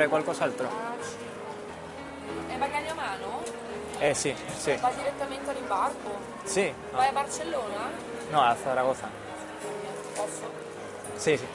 [0.00, 0.68] fare qualcos'altro?
[2.48, 3.42] È bagaglio a mano?
[3.98, 4.74] Eh sì, sì.
[4.76, 6.18] Va direttamente all'imbarco?
[6.44, 6.72] Sì.
[6.92, 7.90] Vai a Barcellona?
[8.30, 9.10] No, a Zaragoza.
[10.14, 10.50] Posso?
[11.16, 11.46] Sì, sì.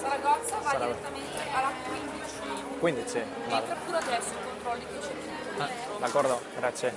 [0.00, 1.08] Saragozza va Saragozza.
[1.08, 2.64] direttamente alla 15.
[2.78, 3.22] 15.
[3.48, 3.60] Vale.
[3.62, 5.68] Entra pure adesso e controlli che c'è Ah,
[5.98, 6.92] d'accordo, grazie.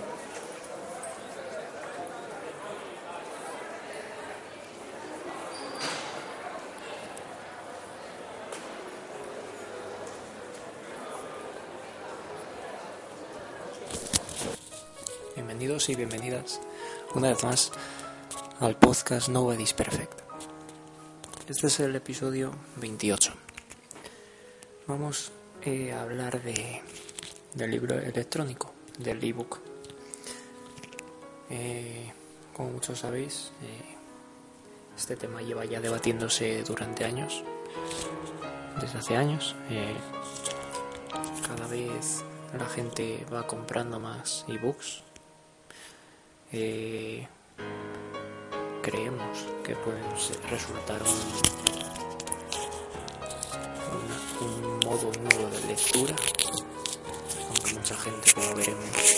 [15.57, 16.61] Bienvenidos y bienvenidas
[17.15, 17.71] una vez más
[18.59, 20.21] al podcast Nobody's Perfect.
[21.49, 23.33] Este es el episodio 28.
[24.85, 25.31] Vamos
[25.63, 26.83] eh, a hablar de,
[27.55, 29.59] del libro electrónico, del ebook.
[31.49, 32.13] Eh,
[32.55, 33.95] como muchos sabéis, eh,
[34.95, 37.43] este tema lleva ya debatiéndose durante años,
[38.79, 39.55] desde hace años.
[39.71, 39.95] Eh,
[41.47, 42.23] cada vez
[42.55, 45.06] la gente va comprando más ebooks.
[46.51, 47.27] Eh,
[48.81, 50.03] creemos que pueden
[50.49, 51.01] resultar
[54.39, 56.15] un modo nuevo de lectura,
[57.47, 59.15] aunque mucha gente, como veremos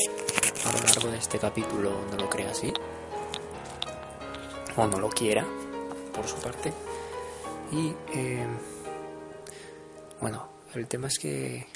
[0.65, 2.73] a lo largo de este capítulo, no lo crea así,
[4.75, 5.45] o no lo quiera,
[6.13, 6.73] por su parte.
[7.71, 8.47] Y eh,
[10.19, 11.67] bueno, el tema es que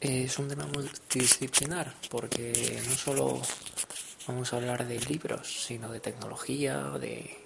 [0.00, 3.42] es un tema multidisciplinar, porque no solo
[4.26, 7.36] vamos a hablar de libros, sino de tecnología, de,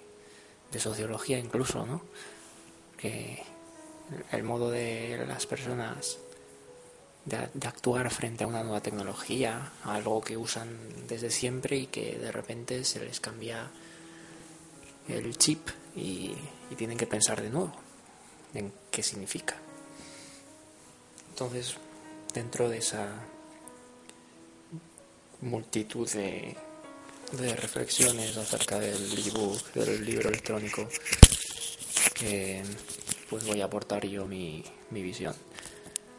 [0.71, 2.03] de sociología incluso, ¿no?
[2.97, 3.43] Que
[4.31, 6.17] el modo de las personas
[7.25, 12.17] de, de actuar frente a una nueva tecnología, algo que usan desde siempre y que
[12.17, 13.69] de repente se les cambia
[15.07, 16.33] el chip y,
[16.71, 17.73] y tienen que pensar de nuevo
[18.53, 19.55] en qué significa.
[21.29, 21.75] Entonces,
[22.35, 23.07] dentro de esa
[25.41, 26.55] multitud de,
[27.55, 30.87] reflexiones acerca del ebook, del libro electrónico,
[33.29, 35.33] pues voy a aportar yo mi, mi visión.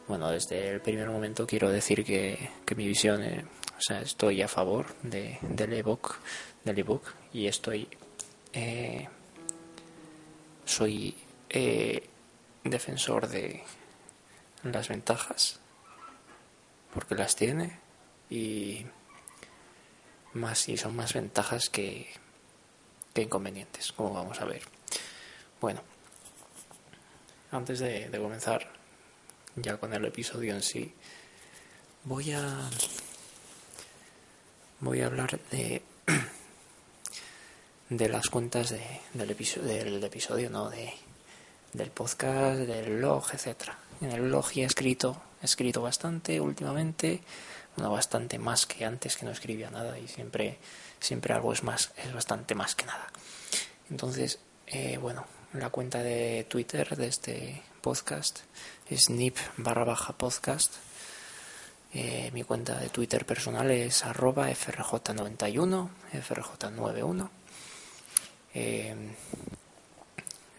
[0.09, 3.45] Bueno, desde el primer momento quiero decir que, que mi visión, eh,
[3.77, 6.17] o sea, estoy a favor de, del ebook,
[6.65, 7.03] del ebook
[7.33, 7.89] y estoy,
[8.53, 9.09] eh,
[10.65, 11.15] soy
[11.51, 12.09] eh,
[12.65, 13.63] defensor de
[14.63, 15.59] las ventajas,
[16.93, 17.79] porque las tiene
[18.31, 18.87] y
[20.33, 22.09] más y son más ventajas que,
[23.15, 24.63] que inconvenientes, como vamos a ver.
[25.61, 25.83] Bueno,
[27.51, 28.69] antes de, comenzar
[29.57, 30.93] ya con el episodio en sí,
[32.05, 32.71] voy a
[34.81, 35.83] voy a hablar de
[37.89, 40.93] de las cuentas de, del, episodio, del episodio, no de
[41.73, 43.79] del podcast, del blog, etcétera.
[44.01, 47.23] En el blog ya he escrito, escrito bastante últimamente,
[47.77, 50.59] bueno, bastante más que antes que no escribía nada y siempre
[51.01, 53.07] siempre algo es más es bastante más que nada.
[53.91, 58.41] Entonces, eh, bueno, la cuenta de Twitter de este podcast
[58.91, 60.75] es nip barra baja podcast.
[61.95, 67.31] Eh, mi cuenta de Twitter personal es arroba frj91, frj91.
[68.55, 68.95] Eh,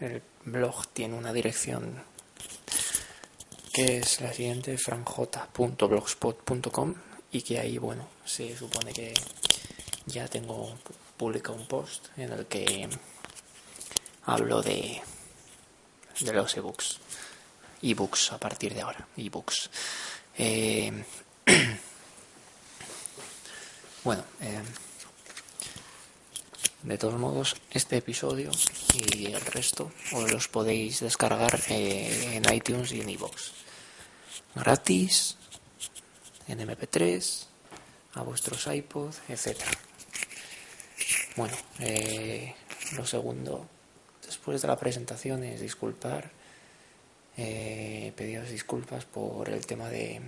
[0.00, 2.02] el blog tiene una dirección
[3.78, 6.94] es la siguiente, franj.blogspot.com
[7.30, 9.14] y que ahí, bueno, se supone que
[10.06, 10.76] ya tengo
[11.16, 12.88] publicado un post en el que
[14.24, 15.00] hablo de,
[16.20, 16.98] de los ebooks.
[17.80, 19.70] Ebooks a partir de ahora, ebooks.
[20.36, 21.04] Eh,
[24.02, 24.62] bueno, eh,
[26.82, 28.50] de todos modos, este episodio
[28.94, 33.67] y el resto os los podéis descargar eh, en iTunes y en iVoox.
[34.54, 35.36] Gratis,
[36.46, 37.46] en MP3,
[38.14, 39.58] a vuestros iPod, etc.
[41.36, 42.54] Bueno, eh,
[42.96, 43.66] lo segundo,
[44.24, 46.30] después de la presentación, es disculpar,
[47.36, 50.20] eh, pediros disculpas por el tema de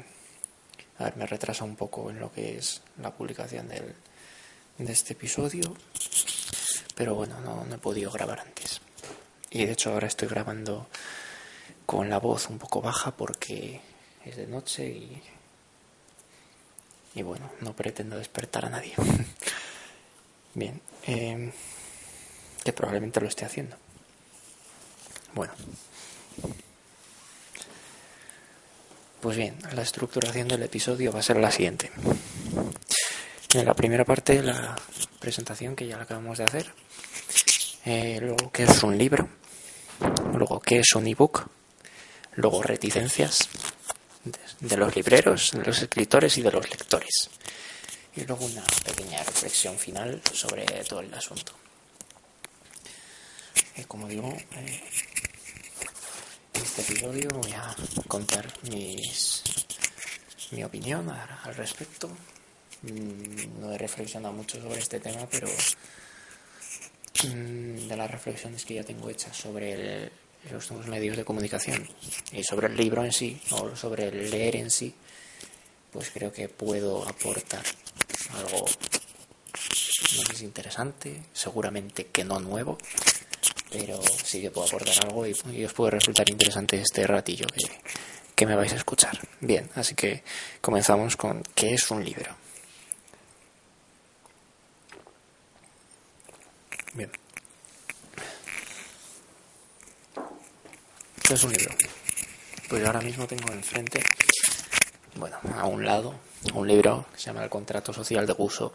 [0.98, 3.94] haberme retrasado un poco en lo que es la publicación del,
[4.78, 5.74] de este episodio
[7.00, 8.82] pero bueno, no, no he podido grabar antes.
[9.50, 10.86] Y de hecho ahora estoy grabando
[11.86, 13.80] con la voz un poco baja porque
[14.24, 15.22] es de noche y,
[17.14, 18.94] y bueno, no pretendo despertar a nadie.
[20.54, 21.52] Bien, eh,
[22.64, 23.76] que probablemente lo esté haciendo.
[25.32, 25.52] Bueno.
[29.20, 31.90] Pues bien, la estructuración del episodio va a ser la siguiente.
[33.52, 34.74] En la primera parte, la
[35.20, 36.72] presentación que ya la acabamos de hacer.
[37.84, 39.28] Eh, luego, que es un libro?
[40.34, 41.46] luego qué es un ebook,
[42.36, 43.48] luego reticencias
[44.24, 47.30] de, los libreros, de los escritores y de los lectores.
[48.16, 51.52] Y luego una pequeña reflexión final sobre todo el asunto.
[53.76, 54.82] Eh, como digo, eh,
[56.54, 57.74] en este episodio voy a
[58.08, 59.42] contar mis,
[60.50, 62.08] mi opinión al respecto.
[62.82, 65.48] Mm, No he reflexionado mucho sobre este tema, pero
[67.24, 70.12] mm, de las reflexiones que ya tengo hechas sobre el-
[70.50, 71.88] los medios de comunicación
[72.32, 74.94] y sobre el libro en sí, o sobre el leer en sí,
[75.92, 77.64] pues creo que puedo aportar
[78.34, 78.64] algo,
[80.16, 82.78] no interesante, seguramente que no nuevo,
[83.70, 87.68] pero sí que puedo aportar algo y, y os puede resultar interesante este ratillo que,
[88.34, 89.18] que me vais a escuchar.
[89.40, 90.22] Bien, así que
[90.60, 92.34] comenzamos con ¿qué es un libro?
[96.94, 97.10] Bien.
[101.30, 101.72] ¿Qué es un libro?
[102.68, 104.02] Pues ahora mismo tengo enfrente,
[105.14, 106.18] bueno, a un lado,
[106.54, 108.72] un libro que se llama El contrato social de Guso,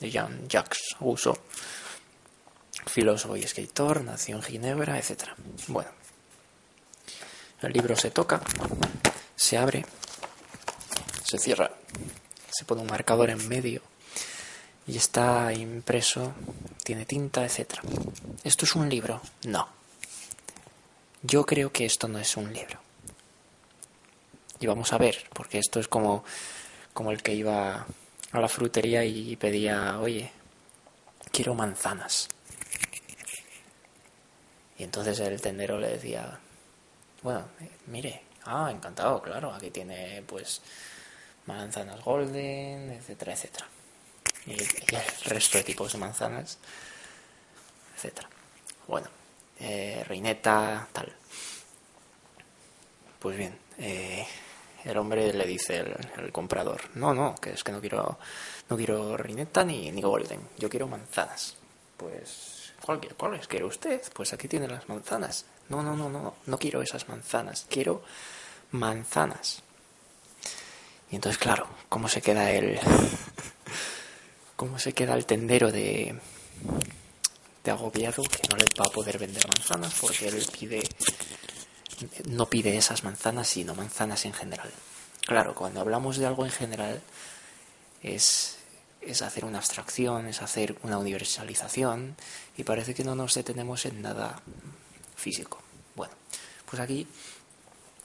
[0.00, 1.38] de Jean-Jacques Guso,
[2.86, 5.28] filósofo y escritor, nació en Ginebra, etc.
[5.68, 5.88] Bueno,
[7.62, 8.40] el libro se toca,
[9.36, 9.86] se abre,
[11.22, 11.70] se cierra,
[12.50, 13.80] se pone un marcador en medio
[14.88, 16.34] y está impreso,
[16.82, 17.74] tiene tinta, etc.
[18.42, 19.22] ¿Esto es un libro?
[19.44, 19.75] No.
[21.22, 22.78] Yo creo que esto no es un libro.
[24.60, 26.24] Y vamos a ver, porque esto es como,
[26.92, 27.86] como el que iba
[28.32, 30.30] a la frutería y pedía, oye,
[31.30, 32.28] quiero manzanas.
[34.78, 36.38] Y entonces el tendero le decía,
[37.22, 40.60] bueno, eh, mire, ah, encantado, claro, aquí tiene pues
[41.46, 43.66] manzanas golden, etcétera, etcétera.
[44.46, 46.58] Y, y el resto de tipos de manzanas,
[47.96, 48.28] etcétera.
[48.86, 49.08] Bueno,
[49.60, 51.12] eh, reineta, tal.
[53.18, 54.26] Pues bien, eh,
[54.84, 58.18] el hombre le dice el, comprador, no, no, que es que no quiero,
[58.68, 61.56] no quiero reineta ni, ni golden, yo quiero manzanas.
[61.96, 64.02] Pues, ¿cuál, quiere- ¿cuáles quiere usted?
[64.12, 65.46] Pues aquí tiene las manzanas.
[65.68, 68.02] No, no, no, no, no quiero esas manzanas, quiero
[68.72, 69.62] manzanas.
[71.10, 72.78] Y entonces, claro, ¿cómo se queda el...
[74.56, 76.18] ¿Cómo se queda el tendero de,
[77.70, 80.82] agobiado que no le va a poder vender manzanas porque él pide
[82.26, 84.70] no pide esas manzanas sino manzanas en general.
[85.26, 87.02] Claro cuando hablamos de algo en general
[88.02, 88.58] es
[89.00, 92.16] es hacer una abstracción es hacer una universalización
[92.56, 94.40] y parece que no nos detenemos en nada
[95.16, 95.60] físico.
[95.94, 96.14] Bueno
[96.66, 97.06] pues aquí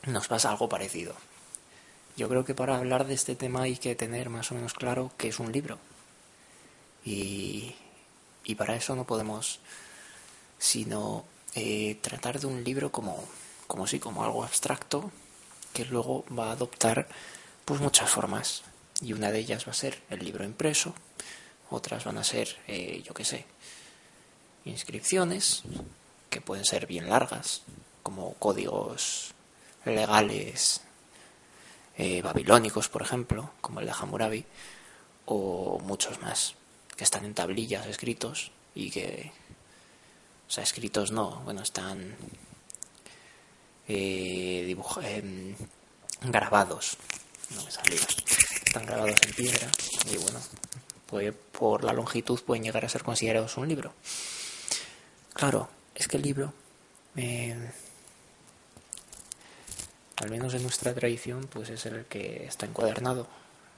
[0.08, 1.14] nos pasa algo parecido.
[2.18, 5.12] Yo creo que para hablar de este tema hay que tener más o menos claro
[5.18, 5.80] qué es un libro.
[7.06, 7.76] Y,
[8.44, 9.60] y para eso no podemos
[10.58, 13.24] sino eh, tratar de un libro como,
[13.68, 15.12] como como algo abstracto
[15.74, 17.08] que luego va a adoptar
[17.66, 18.64] pues muchas formas.
[19.02, 20.94] Y una de ellas va a ser el libro impreso
[21.72, 23.46] otras van a ser eh, yo qué sé
[24.66, 25.64] inscripciones
[26.30, 27.64] que pueden ser bien largas
[28.04, 29.34] como códigos
[29.86, 30.82] legales
[31.98, 34.46] eh, babilónicos por ejemplo como el de Hammurabi
[35.26, 36.56] o muchos más
[37.02, 39.32] que están en tablillas escritos y que
[40.48, 42.16] o sea escritos no bueno están
[43.88, 45.56] eh, em,
[46.22, 46.98] grabados.
[47.56, 48.02] No me salía
[48.68, 49.68] están grabados en piedra
[50.12, 50.40] y bueno
[51.08, 53.96] pues por la longitud pueden llegar a ser considerados un libro.
[55.34, 56.54] Claro es que el libro
[57.16, 57.72] eh,
[60.18, 63.28] al menos en nuestra tradición pues es el que está encuadernado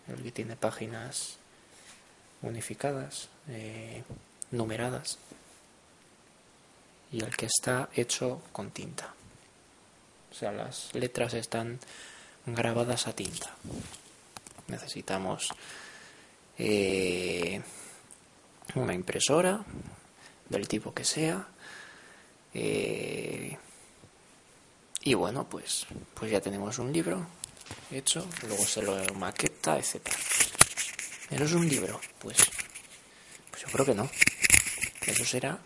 [0.09, 1.37] el que tiene páginas
[2.43, 4.03] unificadas eh,
[4.51, 5.17] numeradas
[7.11, 9.13] y el que está hecho con tinta.
[10.31, 11.79] O sea las letras están
[12.45, 13.55] grabadas a tinta.
[14.67, 15.49] Necesitamos
[16.57, 17.61] eh,
[18.75, 19.63] una impresora
[20.49, 21.47] del tipo que sea
[22.53, 23.57] eh,
[25.01, 27.25] y bueno pues pues ya tenemos un libro
[27.91, 30.17] hecho luego se lo maqueta etcétera
[31.29, 32.37] pero es un libro pues
[33.49, 34.09] pues yo creo que no.
[35.05, 35.59] Eso será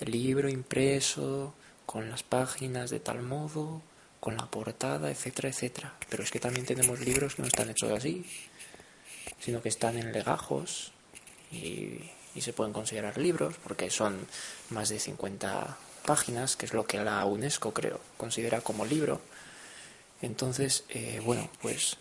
[0.00, 3.82] el libro impreso con las páginas de tal modo
[4.20, 5.94] con la portada etcétera etcétera.
[6.08, 8.24] Pero es que también tenemos libros que no están hechos así
[9.40, 10.92] sino que están en legajos
[11.50, 11.98] y,
[12.34, 14.26] y se pueden considerar libros porque son
[14.70, 19.20] más de 50 páginas, que es lo que la UNESCO creo considera como libro.
[20.20, 21.96] Entonces, eh, bueno, pues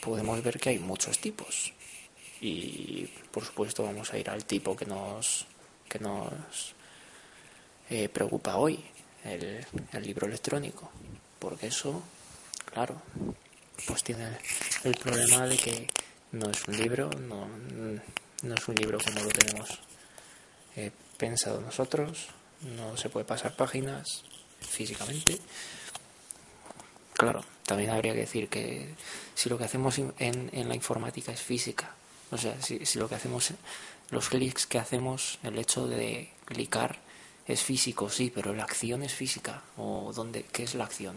[0.00, 1.72] podemos ver que hay muchos tipos
[2.40, 5.46] y por supuesto vamos a ir al tipo que nos
[5.88, 6.74] que nos
[7.90, 8.78] eh, preocupa hoy,
[9.24, 10.90] el, el libro electrónico,
[11.40, 12.02] porque eso,
[12.72, 13.02] claro,
[13.86, 14.38] pues tiene
[14.84, 15.88] el problema de que
[16.32, 17.48] no es un libro, no,
[18.42, 19.80] no es un libro como lo tenemos
[20.76, 22.28] eh, pensado nosotros,
[22.62, 24.22] no se puede pasar páginas
[24.60, 25.38] físicamente.
[27.14, 28.94] Claro, también habría que decir que
[29.34, 31.96] si lo que hacemos en, en la informática es física,
[32.30, 33.52] o sea, si, lo que hacemos,
[34.10, 36.98] los clics que hacemos, el hecho de clicar
[37.46, 39.62] es físico, sí, pero la acción es física.
[39.76, 41.16] ¿O dónde, qué es la acción?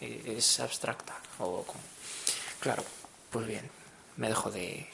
[0.00, 1.14] Eh, ¿Es abstracta?
[1.38, 1.64] O
[2.60, 2.84] Claro,
[3.30, 3.68] pues bien,
[4.16, 4.88] me dejo de,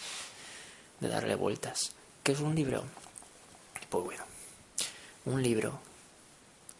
[1.01, 1.93] de darle vueltas.
[2.23, 2.85] ¿Qué es un libro?
[3.91, 4.25] Pues bueno,
[5.27, 5.79] un libro,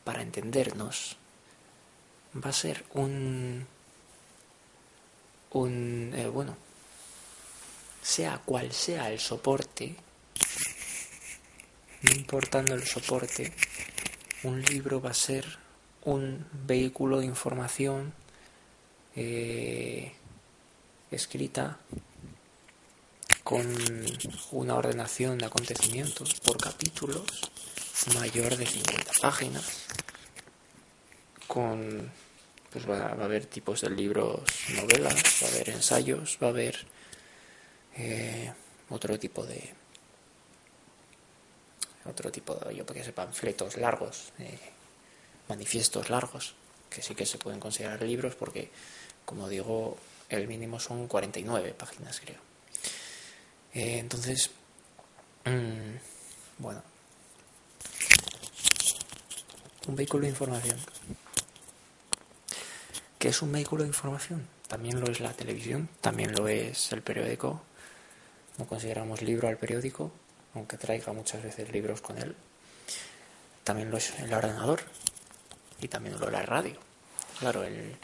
[0.05, 1.17] para entendernos,
[2.35, 3.67] va a ser un...
[5.51, 6.57] un eh, bueno,
[8.03, 9.95] sea cual sea el soporte,
[12.03, 13.53] no importando el soporte,
[14.45, 15.59] un libro va a ser
[16.05, 18.13] un vehículo de información
[19.17, 20.13] eh,
[21.11, 21.79] escrita
[23.43, 23.67] con
[24.53, 27.25] una ordenación de acontecimientos por capítulos
[28.15, 29.87] mayor de 50 páginas
[31.47, 32.11] con
[32.71, 34.41] pues va, va a haber tipos de libros
[34.75, 36.87] novelas va a haber ensayos va a haber
[37.99, 38.53] eh,
[38.91, 39.75] otro tipo de
[42.05, 44.59] otro tipo de, yo que sé, panfletos largos, eh,
[45.49, 46.55] manifiestos largos,
[46.89, 48.71] que sí que se pueden considerar libros porque,
[49.27, 49.99] como digo,
[50.31, 52.41] el mínimo son 49 páginas, creo.
[53.75, 54.51] Eh, entonces,
[55.45, 55.97] mmm,
[56.59, 56.83] bueno,
[59.87, 60.79] un vehículo de información.
[63.19, 64.47] ¿Qué es un vehículo de información?
[64.69, 67.63] También lo es la televisión, también lo es el periódico.
[68.59, 70.11] No consideramos libro al periódico,
[70.55, 72.35] aunque traiga muchas veces libros con él.
[73.65, 74.81] También lo es el ordenador
[75.81, 76.77] y también lo es la radio.
[77.39, 77.97] Claro, el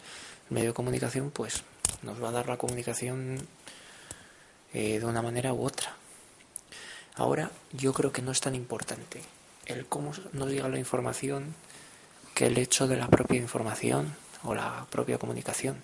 [0.50, 1.62] medio de comunicación pues
[2.02, 3.46] nos va a dar la comunicación
[4.72, 5.96] eh, de una manera u otra.
[7.16, 9.22] Ahora yo creo que no es tan importante
[9.66, 11.54] el cómo nos llega la información
[12.34, 15.82] que el hecho de la propia información o la propia comunicación.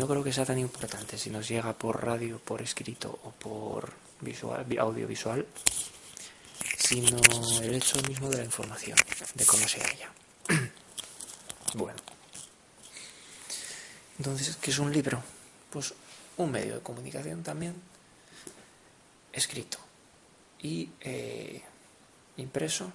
[0.00, 3.92] No creo que sea tan importante si nos llega por radio, por escrito o por
[4.22, 5.46] visual, audiovisual,
[6.78, 7.18] sino
[7.60, 8.96] el hecho mismo de la información,
[9.34, 10.10] de cómo se halla.
[11.74, 11.98] bueno.
[14.16, 15.22] Entonces, ¿qué es un libro?
[15.68, 15.92] Pues
[16.38, 17.74] un medio de comunicación también,
[19.34, 19.76] escrito
[20.62, 21.60] y eh,
[22.38, 22.90] impreso,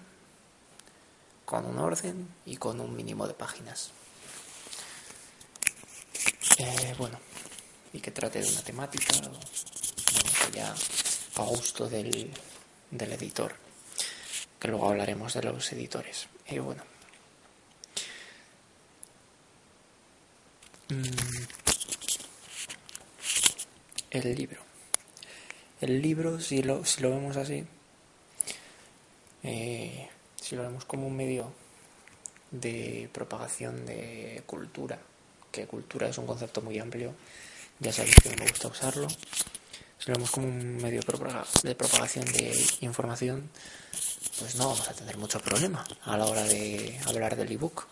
[1.46, 3.92] con un orden y con un mínimo de páginas.
[6.58, 7.20] Eh, bueno,
[7.92, 9.14] y que trate de una temática,
[10.54, 10.74] ya
[11.36, 12.32] a gusto del,
[12.92, 13.54] del editor,
[14.60, 16.28] que luego hablaremos de los editores.
[16.48, 16.84] Y bueno,
[20.90, 21.46] mm,
[24.12, 24.62] el libro.
[25.82, 27.66] El libro, si lo, si lo vemos así,
[29.44, 30.10] eh,
[30.42, 31.52] si lo vemos como un medio
[32.52, 35.00] de propagación de cultura,
[35.56, 37.14] que cultura es un concepto muy amplio,
[37.80, 41.02] ya sabéis que me gusta usarlo, si lo vemos como un medio
[41.64, 43.50] de propagación de información,
[44.40, 47.88] pues no vamos a tener mucho problema a la hora de hablar del ebook.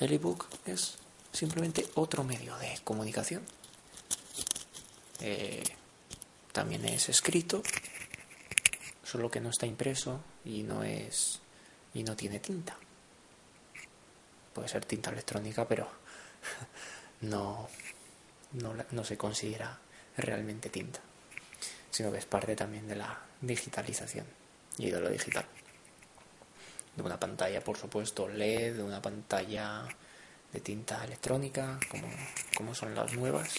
[0.00, 0.98] El ebook es
[1.32, 3.42] simplemente otro medio de comunicación.
[5.20, 5.62] Eh,
[6.52, 7.62] también es escrito,
[9.04, 11.40] solo que no está impreso y no es
[11.94, 12.76] y no tiene tinta.
[14.52, 15.88] Puede ser tinta electrónica, pero
[17.22, 17.68] no,
[18.52, 19.78] no, no se considera
[20.16, 21.00] realmente tinta,
[21.90, 24.26] sino que es parte también de la digitalización
[24.78, 25.46] y de lo digital.
[26.94, 29.86] De una pantalla, por supuesto, LED, de una pantalla
[30.52, 32.08] de tinta electrónica, como,
[32.56, 33.54] como son las nuevas,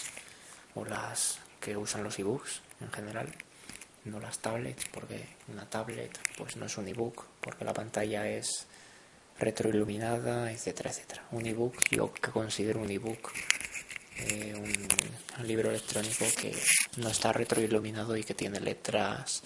[0.74, 3.34] o las que usan los ebooks en general,
[4.04, 8.66] no las tablets, porque una tablet pues no es un ebook, porque la pantalla es
[9.38, 11.24] retroiluminada, etcétera, etcétera.
[11.32, 13.32] Un ebook, yo que considero un ebook
[14.18, 16.52] eh, un, libro electrónico que
[16.96, 19.44] no está retroiluminado y que tiene letras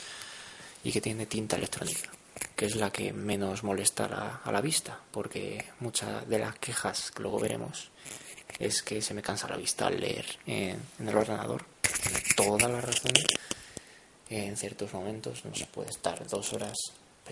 [0.82, 2.10] y que tiene tinta electrónica,
[2.56, 7.22] que es la que menos molesta a la vista, porque muchas de las quejas que
[7.22, 7.90] luego veremos
[8.58, 11.66] es que se me cansa la vista al leer en, en el ordenador.
[11.82, 13.12] Tiene toda la razón.
[14.30, 16.78] En ciertos momentos no se puede estar dos horas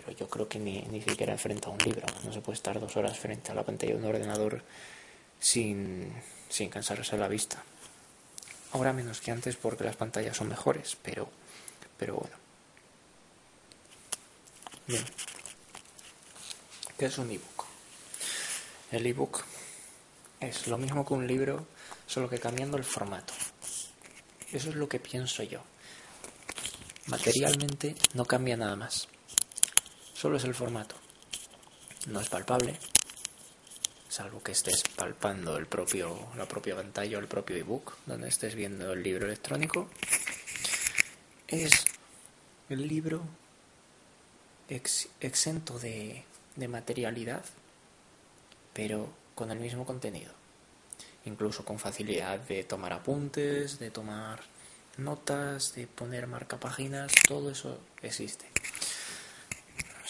[0.04, 2.06] pero yo creo que ni, ni siquiera enfrente a un libro.
[2.24, 4.62] No se puede estar dos horas frente a la pantalla de un ordenador
[5.38, 6.12] sin,
[6.48, 7.62] sin cansarse la vista.
[8.72, 11.28] Ahora menos que antes porque las pantallas son mejores, pero,
[11.98, 12.36] pero bueno.
[14.86, 15.04] Bien.
[16.96, 17.64] ¿Qué es un ebook?
[18.92, 19.42] El ebook
[20.40, 21.66] es lo mismo que un libro,
[22.06, 23.32] solo que cambiando el formato.
[24.52, 25.60] Eso es lo que pienso yo.
[27.06, 29.08] Materialmente no cambia nada más.
[30.20, 30.96] Solo es el formato.
[32.08, 32.78] No es palpable,
[34.06, 38.54] salvo que estés palpando el propio, la propia pantalla o el propio ebook, donde estés
[38.54, 39.88] viendo el libro electrónico.
[41.48, 41.84] Es
[42.68, 43.22] el libro
[44.68, 46.22] ex- exento de,
[46.54, 47.42] de materialidad,
[48.74, 50.34] pero con el mismo contenido.
[51.24, 54.40] Incluso con facilidad de tomar apuntes, de tomar
[54.98, 58.49] notas, de poner marcapáginas, todo eso existe.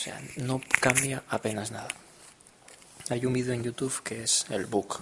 [0.01, 1.89] O sea, no cambia apenas nada.
[3.11, 5.01] Hay un vídeo en YouTube que es el book.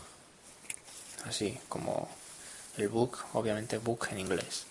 [1.25, 2.09] Así como
[2.77, 4.67] el book, obviamente book en inglés.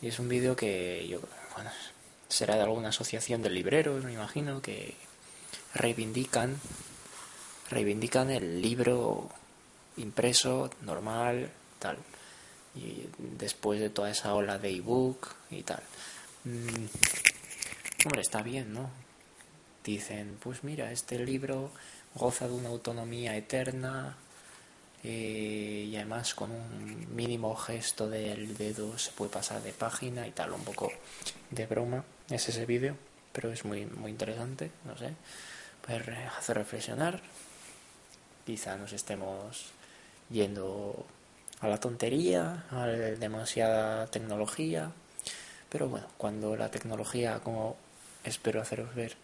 [0.00, 1.20] Y es un vídeo que yo,
[1.52, 1.68] bueno,
[2.28, 4.94] será de alguna asociación de libreros, me imagino, que
[5.74, 6.56] reivindican,
[7.70, 9.30] reivindican el libro
[9.96, 11.98] impreso, normal, tal.
[12.76, 15.82] Y después de toda esa ola de ebook y tal.
[16.44, 16.86] Mm,
[18.04, 19.07] hombre, está bien, ¿no?
[19.88, 21.70] Dicen, pues mira, este libro
[22.14, 24.18] goza de una autonomía eterna
[25.02, 30.32] eh, y además con un mínimo gesto del dedo se puede pasar de página y
[30.32, 30.92] tal, un poco
[31.50, 32.04] de broma.
[32.28, 32.98] Es ese vídeo,
[33.32, 35.14] pero es muy, muy interesante, no sé,
[35.86, 36.02] pues
[36.36, 37.22] hace reflexionar,
[38.44, 39.70] quizá nos estemos
[40.28, 41.06] yendo
[41.60, 44.92] a la tontería, a demasiada tecnología,
[45.70, 47.78] pero bueno, cuando la tecnología, como
[48.24, 49.16] espero haceros ver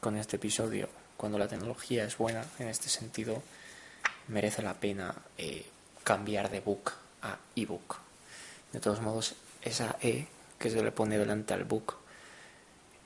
[0.00, 3.42] con este episodio, cuando la tecnología es buena en este sentido,
[4.28, 5.66] merece la pena eh,
[6.04, 7.96] cambiar de book a ebook.
[8.72, 10.26] De todos modos, esa E
[10.58, 11.96] que se le pone delante al book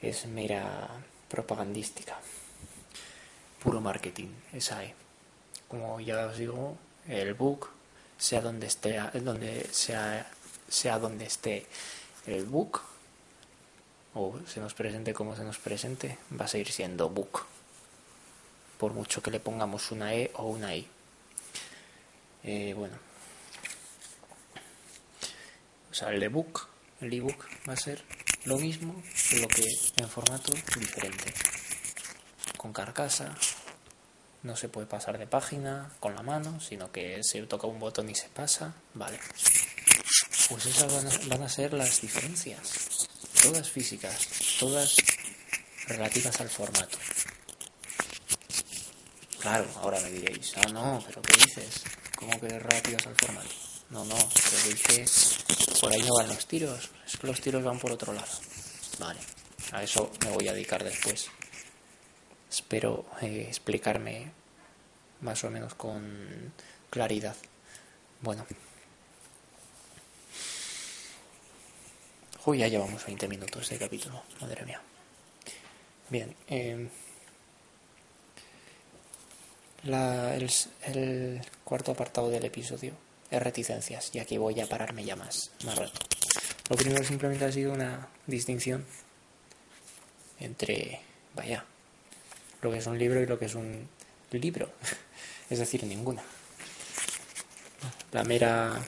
[0.00, 0.88] es mera
[1.28, 2.18] propagandística,
[3.62, 4.94] puro marketing, esa E.
[5.68, 6.76] Como ya os digo,
[7.08, 7.70] el book,
[8.18, 10.30] sea donde esté, donde sea,
[10.68, 11.66] sea donde esté
[12.26, 12.82] el book,
[14.14, 17.46] o se nos presente como se nos presente, va a seguir siendo book.
[18.78, 20.88] Por mucho que le pongamos una E o una I.
[22.44, 22.96] Eh, bueno.
[25.90, 26.68] O sea, el ebook,
[27.00, 28.02] el ebook va a ser
[28.44, 29.02] lo mismo,
[29.40, 31.32] lo que en formato diferente.
[32.56, 33.34] Con carcasa,
[34.42, 38.08] no se puede pasar de página con la mano, sino que se toca un botón
[38.08, 38.74] y se pasa.
[38.94, 39.18] Vale.
[40.48, 43.01] Pues esas van a, van a ser las diferencias.
[43.42, 44.28] Todas físicas,
[44.60, 44.96] todas
[45.88, 46.96] relativas al formato.
[49.40, 51.82] Claro, ahora me diréis, ah, no, pero ¿qué dices?
[52.16, 53.50] ¿Cómo que relativas al formato?
[53.90, 55.04] No, no, pero dice,
[55.80, 58.32] por ahí no van los tiros, es que los tiros van por otro lado.
[59.00, 59.18] Vale,
[59.72, 61.28] a eso me voy a dedicar después.
[62.48, 64.30] Espero eh, explicarme
[65.20, 66.52] más o menos con
[66.90, 67.36] claridad.
[68.20, 68.46] Bueno.
[72.44, 74.80] Uy, ya llevamos 20 minutos de capítulo, madre mía.
[76.10, 76.88] Bien, eh,
[79.84, 80.50] el,
[80.86, 82.94] el cuarto apartado del episodio
[83.30, 86.00] es reticencias, y aquí voy a pararme ya más, más rato.
[86.68, 88.84] Lo primero simplemente ha sido una distinción
[90.40, 91.00] entre,
[91.36, 91.64] vaya,
[92.60, 93.88] lo que es un libro y lo que es un
[94.32, 94.68] libro,
[95.50, 96.24] es decir, ninguna.
[98.10, 98.84] La mera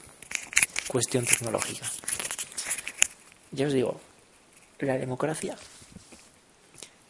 [0.88, 1.88] cuestión tecnológica.
[3.54, 4.00] Ya os digo,
[4.80, 5.56] la democracia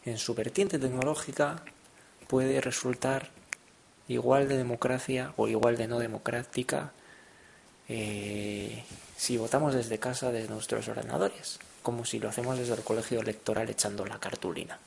[0.05, 1.63] en su vertiente tecnológica
[2.27, 3.31] puede resultar
[4.07, 6.91] igual de democracia o igual de no democrática
[7.89, 8.83] eh,
[9.17, 13.67] si votamos desde casa de nuestros ordenadores, como si lo hacemos desde el colegio electoral
[13.71, 14.77] echando la cartulina.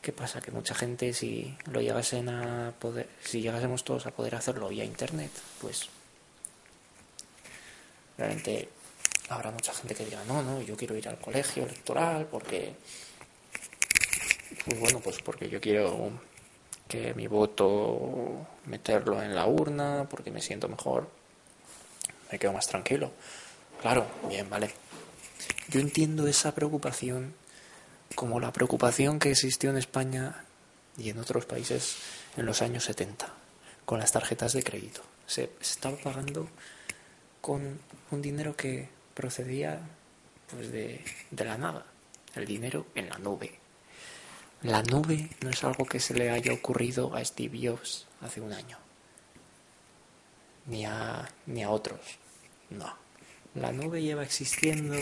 [0.00, 0.40] ¿Qué pasa?
[0.40, 4.84] Que mucha gente si lo llegasen a poder, si llegásemos todos a poder hacerlo vía
[4.84, 5.88] internet, pues
[8.16, 8.68] realmente
[9.34, 12.74] habrá mucha gente que diga, no, no, yo quiero ir al colegio electoral porque,
[14.64, 16.10] pues bueno, pues porque yo quiero
[16.88, 21.08] que mi voto meterlo en la urna, porque me siento mejor,
[22.30, 23.10] me quedo más tranquilo.
[23.80, 24.70] Claro, bien, vale.
[25.68, 27.34] Yo entiendo esa preocupación
[28.14, 30.44] como la preocupación que existió en España
[30.96, 31.96] y en otros países
[32.36, 33.32] en los años 70
[33.84, 35.02] con las tarjetas de crédito.
[35.26, 36.48] Se, estaba pagando
[37.40, 39.80] con un dinero que procedía
[40.50, 41.86] pues de, la nada,
[42.34, 43.58] el dinero en la nube.
[44.62, 48.52] La nube no es algo que se le haya ocurrido a Steve Jobs hace un
[48.52, 48.78] año,
[50.66, 52.00] ni a, ni a otros,
[52.70, 52.94] no.
[53.54, 54.94] La nube lleva existiendo,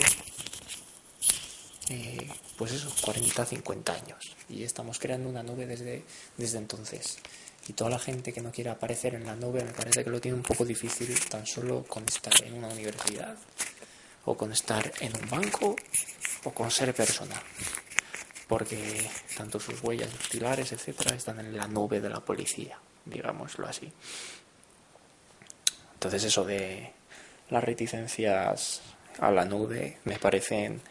[1.89, 6.03] eh, pues eso, 40, 50 años, y estamos creando una nube desde,
[6.37, 7.19] desde entonces.
[7.67, 10.19] Y toda la gente que no quiere aparecer en la nube me parece que lo
[10.19, 13.37] tiene un poco difícil tan solo con estar en una universidad,
[14.25, 15.75] o con estar en un banco,
[16.43, 17.41] o con ser persona.
[18.47, 23.91] Porque tanto sus huellas dactilares, etcétera, están en la nube de la policía, digámoslo así.
[25.93, 26.91] Entonces, eso de
[27.49, 28.81] las reticencias
[29.19, 30.81] a la nube me parecen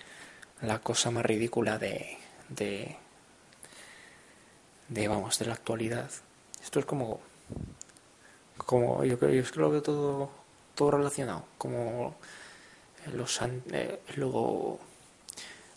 [0.62, 2.97] la cosa más ridícula de, de,
[4.88, 6.11] de vamos, de la actualidad.
[6.62, 7.21] Esto es como,
[8.59, 10.31] como yo creo, yo es que todo,
[10.75, 12.16] todo relacionado, como
[13.11, 13.40] los,
[13.73, 14.81] eh, luego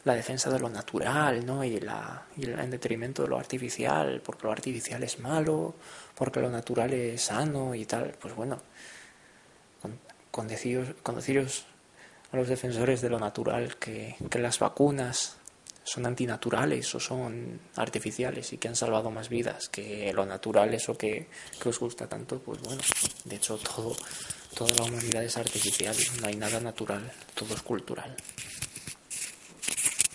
[0.05, 1.63] la defensa de lo natural, ¿no?
[1.63, 5.75] Y, la, el en detrimento de lo artificial, porque lo artificial es malo,
[6.15, 8.13] porque lo natural es sano y tal.
[8.19, 8.59] Pues bueno,
[9.81, 9.97] con,
[10.31, 11.65] con deciros, con deciros
[12.31, 15.37] a los defensores de lo natural que, que las vacunas
[15.83, 20.97] son antinaturales o son artificiales y que han salvado más vidas que lo natural, eso
[20.97, 21.27] que,
[21.61, 22.81] que, os gusta tanto, pues bueno,
[23.25, 23.95] de hecho todo,
[24.53, 28.15] toda la humanidad es artificial, no hay nada natural, todo es cultural.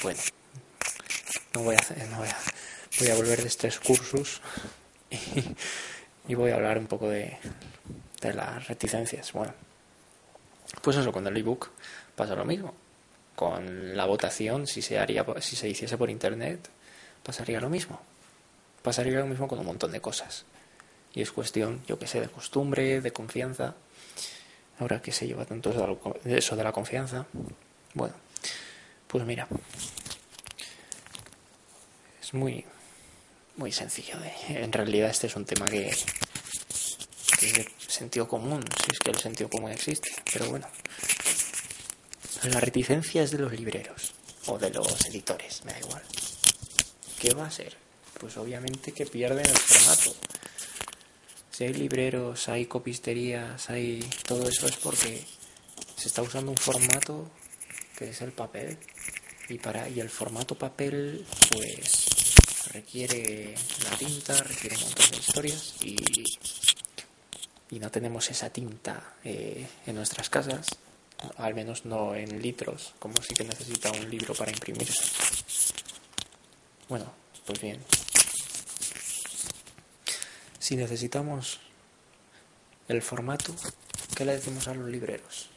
[0.02, 0.20] Bueno,
[1.54, 2.36] no voy a, hacer, no voy a,
[3.00, 4.40] voy a volver de estos cursos
[6.28, 7.38] y, voy a hablar un poco de,
[8.20, 9.32] de las reticencias.
[9.32, 9.54] Bueno,
[10.82, 11.70] pues eso, con el ebook
[12.14, 12.74] pasa lo mismo
[13.38, 16.68] con la votación, si se, haría, si se hiciese por internet,
[17.22, 18.00] pasaría lo mismo.
[18.82, 20.44] Pasaría lo mismo con un montón de cosas.
[21.14, 23.74] Y es cuestión, yo que sé, de costumbre, de confianza.
[24.78, 25.70] Ahora que se lleva tanto
[26.24, 27.26] eso de la confianza.
[27.94, 28.14] Bueno,
[29.06, 29.48] pues mira.
[32.22, 32.64] Es muy,
[33.56, 34.14] muy sencillo.
[34.48, 35.90] En realidad este es un tema que,
[37.40, 40.10] que es de sentido común, si es que el sentido común existe.
[40.32, 40.68] Pero bueno,
[42.44, 44.14] la reticencia es de los libreros
[44.46, 46.02] o de los editores, me da igual.
[47.18, 47.76] ¿Qué va a ser?
[48.20, 50.14] Pues obviamente que pierden el formato.
[51.58, 55.24] Si hay libreros, hay copisterías, hay todo eso es porque
[55.96, 57.28] se está usando un formato
[57.98, 58.78] que es el papel
[59.48, 62.06] y para y el formato papel pues
[62.72, 63.56] requiere
[63.90, 65.96] la tinta, requiere un montón de historias y,
[67.70, 70.68] y no tenemos esa tinta eh, en nuestras casas
[71.38, 75.02] al menos no en litros, como si que necesita un libro para imprimirse.
[76.88, 77.12] Bueno,
[77.44, 77.80] pues bien.
[80.68, 81.60] Si necesitamos
[82.88, 83.54] el formato,
[84.14, 85.48] ¿qué le decimos a los libreros?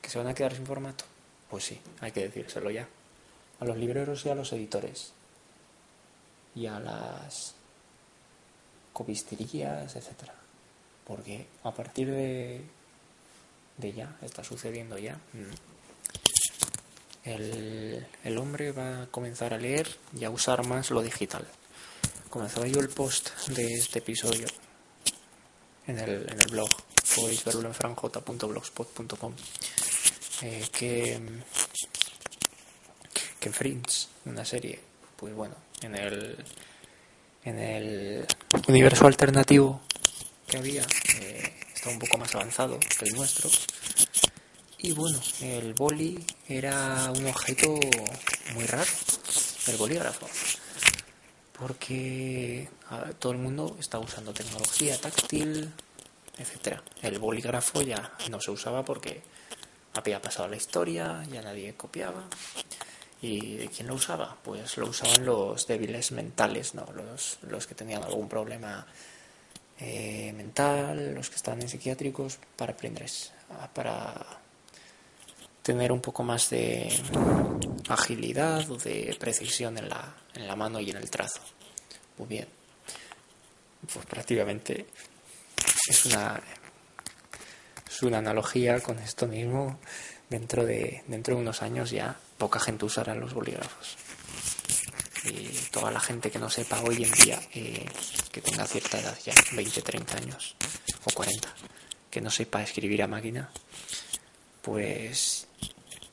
[0.00, 1.04] ¿Que se van a quedar sin formato?
[1.50, 2.88] Pues sí, hay que decírselo ya.
[3.60, 5.12] A los libreros y a los editores.
[6.54, 7.54] Y a las
[8.94, 10.36] copisterías, etcétera.
[11.06, 12.62] Porque a partir de
[13.76, 15.18] de ya, está sucediendo ya.
[17.24, 19.86] El, el, hombre va a comenzar a leer
[20.18, 21.46] y a usar más lo digital.
[22.32, 24.46] Comenzaba yo el post de este episodio
[25.86, 26.70] en el, en el blog,
[27.14, 29.34] podéis verlo en franj.blogspot.com,
[30.40, 31.20] eh, que,
[33.38, 34.80] que Fringe, una serie,
[35.14, 36.42] pues bueno, en el,
[37.44, 38.26] en el
[38.66, 39.82] universo alternativo
[40.46, 40.86] que había,
[41.20, 43.50] eh, está un poco más avanzado que el nuestro.
[44.78, 47.78] Y bueno, el boli era un objeto
[48.54, 48.90] muy raro,
[49.66, 50.26] el bolígrafo,
[51.62, 52.68] porque
[53.20, 55.72] todo el mundo está usando tecnología táctil,
[56.36, 56.82] etcétera.
[57.00, 59.22] El bolígrafo ya no se usaba porque
[59.94, 62.24] había pasado la historia, ya nadie copiaba.
[63.20, 64.36] ¿Y quién lo usaba?
[64.42, 66.84] Pues lo usaban los débiles mentales, ¿no?
[66.96, 68.84] Los, los que tenían algún problema
[69.78, 73.08] eh, mental, los que están en psiquiátricos, para aprender,
[73.72, 74.12] para
[75.62, 76.92] tener un poco más de
[77.88, 81.40] agilidad o de precisión en la, en la mano y en el trazo.
[82.18, 82.48] Muy bien.
[83.92, 84.86] Pues prácticamente
[85.88, 86.40] es una,
[87.88, 89.78] es una analogía con esto mismo.
[90.30, 93.98] Dentro de, dentro de unos años ya poca gente usará los bolígrafos
[95.24, 97.86] y toda la gente que no sepa hoy en día, eh,
[98.30, 100.56] que tenga cierta edad ya, 20, 30 años
[101.04, 101.48] o 40,
[102.10, 103.50] que no sepa escribir a máquina,
[104.60, 105.46] pues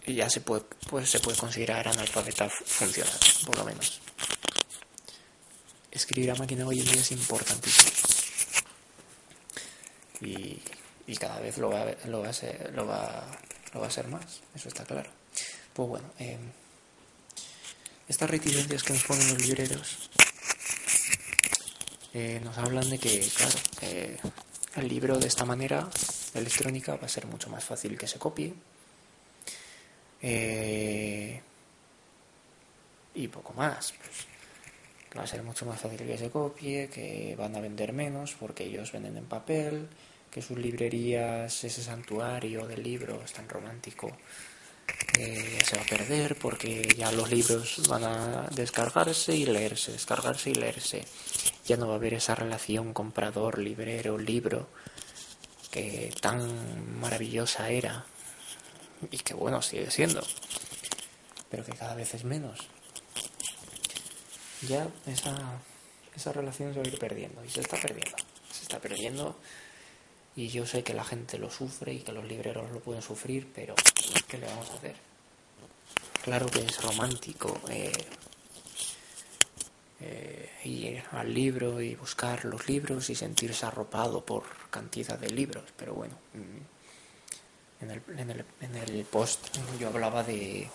[0.06, 4.00] ya se puede, pues se puede considerar analfabeta funcional, por lo menos.
[5.91, 7.91] Escribir a máquina hoy en día es importantísimo.
[10.21, 10.62] Y,
[11.08, 13.25] y cada vez lo va, lo, va a ser, lo, va,
[13.73, 15.10] lo va a ser más, eso está claro.
[15.73, 16.38] Pues bueno, eh,
[18.08, 20.10] estas reticencias que nos ponen los libreros
[22.13, 24.17] eh, nos hablan de que, claro, eh,
[24.75, 25.88] el libro de esta manera
[26.34, 28.54] electrónica va a ser mucho más fácil que se copie.
[30.21, 31.41] Eh,
[33.13, 33.93] y poco más.
[35.17, 38.65] Va a ser mucho más fácil que se copie, que van a vender menos porque
[38.65, 39.88] ellos venden en papel,
[40.30, 44.12] que sus librerías, ese santuario del libro es tan romántico,
[45.17, 50.52] eh, se va a perder porque ya los libros van a descargarse y leerse, descargarse
[50.52, 51.04] y leerse.
[51.65, 54.69] Ya no va a haber esa relación comprador, librero, libro
[55.72, 58.06] que tan maravillosa era
[59.12, 60.22] y que bueno sigue siendo,
[61.50, 62.67] pero que cada vez es menos.
[64.67, 65.60] Ya esa,
[66.15, 68.17] esa relación se va a ir perdiendo y se está perdiendo,
[68.52, 69.38] se está perdiendo
[70.36, 73.52] y yo sé que la gente lo sufre y que los libreros lo pueden sufrir,
[73.54, 73.76] pero
[74.28, 74.95] ¿qué le vamos a hacer?
[76.24, 77.91] Claro que es romántico eh,
[80.02, 85.65] eh, ir al libro y buscar los libros y sentirse arropado por cantidad de libros,
[85.76, 90.69] pero bueno, mm, en el, en el, en el post yo hablaba de,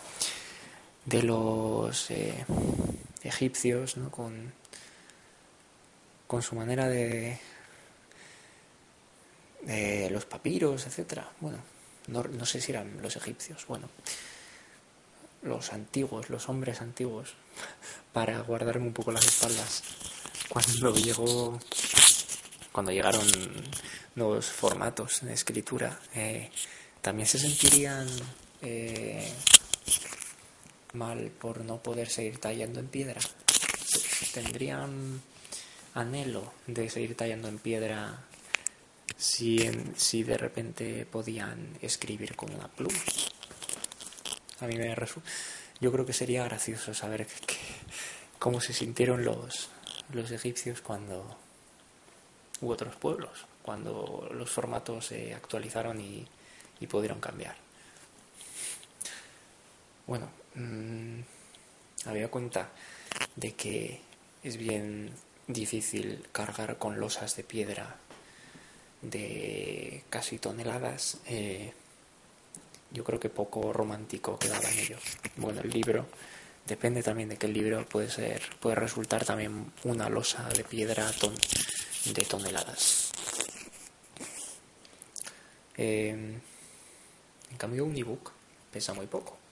[1.04, 2.44] de los eh,
[3.24, 4.10] egipcios ¿no?
[4.10, 4.52] con,
[6.26, 7.38] con su manera de,
[9.62, 11.30] de los papiros, etcétera.
[11.40, 11.58] Bueno,
[12.08, 13.88] no, no, sé si eran los egipcios, bueno,
[15.42, 17.34] los antiguos, los hombres antiguos,
[18.12, 19.82] para guardarme un poco las espaldas.
[20.48, 21.58] Cuando llegó,
[22.72, 23.26] cuando llegaron
[24.14, 26.50] nuevos formatos de escritura, eh,
[27.00, 28.06] también se sentirían
[28.60, 29.32] eh,
[30.94, 33.20] mal por no poder seguir tallando en piedra.
[34.32, 35.22] Tendrían
[35.94, 38.24] anhelo de seguir tallando en piedra
[39.16, 42.98] si, en, si de repente podían escribir con una pluma.
[44.60, 45.30] A mí me resulta.
[45.80, 47.56] Yo creo que sería gracioso saber que,
[48.38, 49.70] cómo se sintieron los,
[50.12, 51.36] los egipcios cuando.
[52.60, 56.26] u otros pueblos, cuando los formatos se actualizaron y,
[56.80, 57.56] y pudieron cambiar.
[60.06, 61.20] Bueno, mmm,
[62.06, 62.70] había cuenta
[63.36, 64.00] de que
[64.42, 65.10] es bien
[65.46, 67.96] difícil cargar con losas de piedra
[69.02, 71.72] de casi toneladas, eh,
[72.90, 74.96] yo creo que poco romántico quedaba en ello.
[75.36, 76.06] Bueno, el libro
[76.66, 81.10] depende también de que el libro puede ser, puede resultar también una losa de piedra
[81.12, 83.10] ton, de toneladas.
[85.76, 86.10] Eh,
[87.50, 88.32] en cambio, un ebook
[88.70, 89.43] pesa muy poco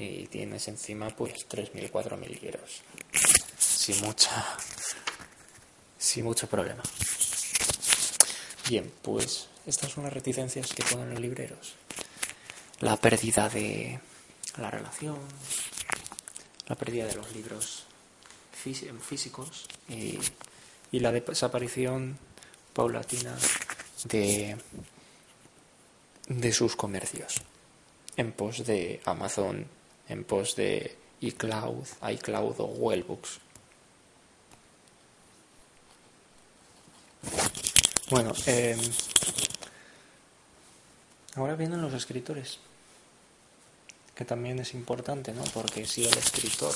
[0.00, 2.82] y tienes encima pues 3.000, 4.000 libros
[3.58, 4.56] sin mucha,
[5.98, 6.82] sin mucho problema.
[8.68, 11.74] Bien, pues estas son las reticencias que ponen los libreros.
[12.80, 14.00] La pérdida de
[14.58, 15.18] la relación,
[16.66, 17.84] la pérdida de los libros
[18.52, 20.18] físicos y,
[20.92, 22.18] y la desaparición
[22.72, 23.36] paulatina
[24.04, 24.56] de,
[26.28, 27.34] de sus comercios
[28.16, 29.66] en pos de Amazon,
[30.10, 33.38] en pos de iCloud, iCloud o Wellbooks.
[38.10, 38.76] Bueno, eh,
[41.36, 42.58] ahora vienen los escritores,
[44.16, 45.44] que también es importante, ¿no?
[45.54, 46.74] Porque si el escritor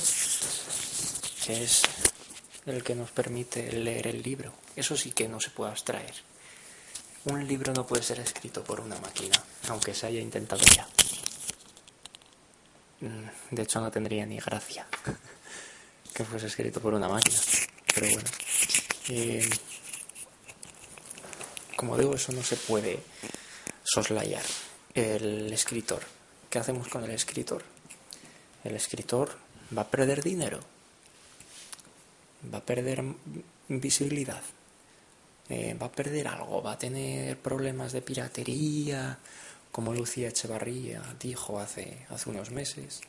[1.48, 1.82] es
[2.66, 6.14] el que nos permite leer el libro, eso sí que no se puede abstraer.
[7.24, 10.86] Un libro no puede ser escrito por una máquina, aunque se haya intentado ya.
[13.00, 14.86] De hecho, no tendría ni gracia
[16.14, 17.36] que fuese escrito por una máquina.
[17.94, 18.28] Pero bueno.
[19.08, 19.48] Eh,
[21.76, 23.00] como digo, eso no se puede
[23.82, 24.44] soslayar.
[24.94, 26.02] El escritor.
[26.48, 27.64] ¿Qué hacemos con el escritor?
[28.62, 29.36] El escritor
[29.76, 30.60] va a perder dinero,
[32.52, 33.04] va a perder
[33.68, 34.42] visibilidad,
[35.48, 39.18] eh, va a perder algo, va a tener problemas de piratería,
[39.74, 43.00] como Lucía Echevarría dijo hace, hace unos meses,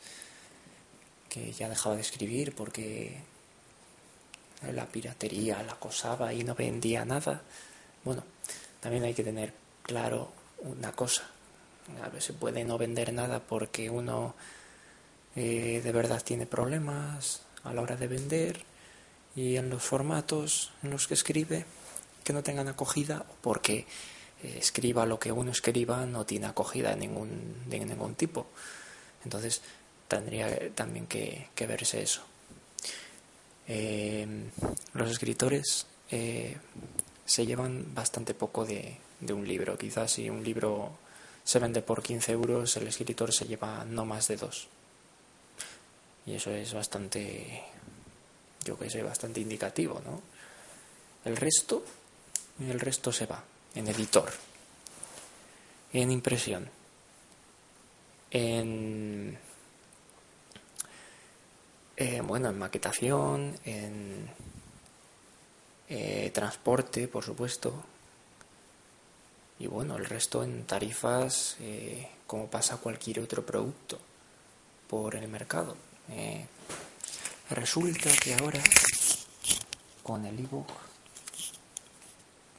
[1.30, 3.22] que ya dejaba de escribir porque
[4.74, 7.44] la piratería la acosaba y no vendía nada.
[8.04, 8.24] Bueno,
[8.80, 11.30] también hay que tener claro una cosa.
[12.04, 14.34] A veces se puede no vender nada porque uno
[15.36, 18.64] eh, de verdad tiene problemas a la hora de vender
[19.36, 21.64] y en los formatos en los que escribe
[22.24, 23.86] que no tengan acogida o porque
[24.44, 28.48] escriba lo que uno escriba no tiene acogida de ningún, de ningún tipo.
[29.24, 29.62] Entonces
[30.08, 32.22] tendría también que, que verse eso.
[33.68, 34.28] Eh,
[34.94, 36.58] los escritores eh,
[37.26, 39.78] se llevan bastante poco de, de, un libro.
[39.78, 40.92] Quizás si un libro
[41.44, 44.68] se vende por 15 euros, el escritor se lleva no más de dos.
[46.28, 47.64] Y eso es bastante,
[48.64, 50.22] yo que sé, bastante indicativo, ¿no?
[51.24, 51.84] El resto,
[52.60, 53.44] el resto se va
[53.76, 54.32] en editor,
[55.94, 56.70] en impresión,
[58.32, 59.38] en
[61.98, 64.30] Eh, bueno, en maquetación, en
[65.88, 67.74] eh, transporte, por supuesto.
[69.60, 73.98] Y bueno, el resto en tarifas, eh, como pasa cualquier otro producto
[74.90, 75.78] por el mercado.
[77.50, 78.62] Resulta que ahora,
[80.04, 80.68] con el ebook,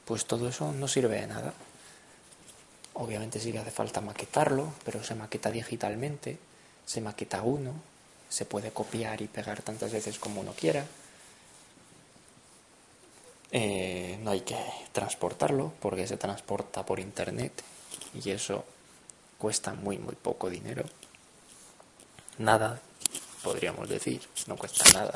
[0.06, 1.52] pues todo eso no sirve de nada.
[2.94, 6.38] Obviamente sí que hace falta maquetarlo, pero se maqueta digitalmente,
[6.86, 7.74] se maqueta uno,
[8.28, 10.86] se puede copiar y pegar tantas veces como uno quiera.
[13.50, 14.56] Eh, no hay que
[14.92, 17.52] transportarlo porque se transporta por internet
[18.14, 18.64] y eso
[19.38, 20.84] cuesta muy muy poco dinero.
[22.38, 22.80] Nada,
[23.42, 25.14] podríamos decir, no cuesta nada.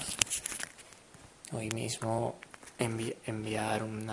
[1.53, 2.37] Hoy mismo
[2.79, 4.07] envi enviar un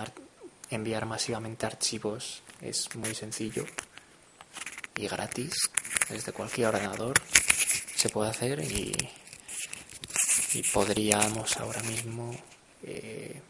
[0.70, 3.64] enviar masivamente archivos es muy sencillo
[4.96, 5.52] y gratis
[6.08, 7.14] desde cualquier ordenador
[7.94, 8.92] se puede hacer y,
[10.54, 12.34] y podríamos ahora mismo
[12.82, 13.40] eh,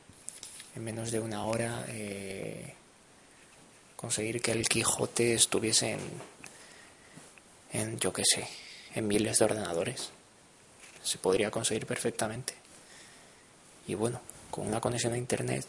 [0.74, 2.74] en menos de una hora eh,
[3.96, 6.00] conseguir que el Quijote estuviese en,
[7.72, 8.48] en yo qué sé,
[8.94, 10.10] en miles de ordenadores.
[11.02, 12.54] Se podría conseguir perfectamente.
[13.86, 15.66] Y bueno, con una conexión a internet,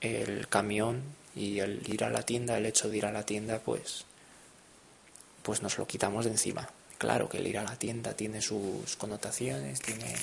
[0.00, 1.02] el camión
[1.34, 4.04] y el ir a la tienda, el hecho de ir a la tienda, pues,
[5.42, 6.68] pues nos lo quitamos de encima.
[6.98, 10.14] Claro que el ir a la tienda tiene sus connotaciones, tiene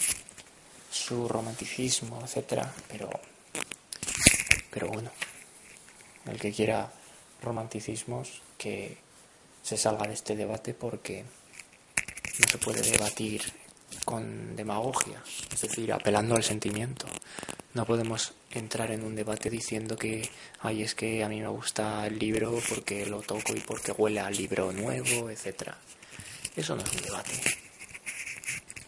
[0.92, 3.10] su romanticismo, etcétera, pero
[4.76, 5.10] pero bueno,
[6.26, 6.92] el que quiera
[7.42, 8.98] romanticismos, que
[9.64, 13.42] se salga de este debate porque no se puede debatir
[14.04, 17.08] con demagogia, es decir, apelando al sentimiento.
[17.76, 20.30] No podemos entrar en un debate diciendo que,
[20.62, 24.22] ay, es que a mí me gusta el libro porque lo toco y porque huele
[24.22, 25.74] al libro nuevo, etc.
[26.56, 27.32] Eso no es un debate.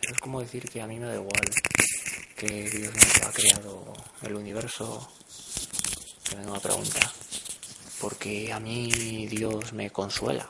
[0.09, 1.51] Es como decir que a mí me da igual
[2.37, 5.11] que Dios nos ha creado el universo
[6.23, 7.11] que una pregunta.
[7.99, 10.49] Porque a mí Dios me consuela.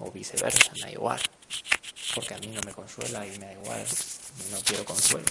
[0.00, 1.20] O viceversa, me da igual.
[2.16, 3.86] Porque a mí no me consuela y me da igual.
[4.50, 5.26] No quiero consuelo.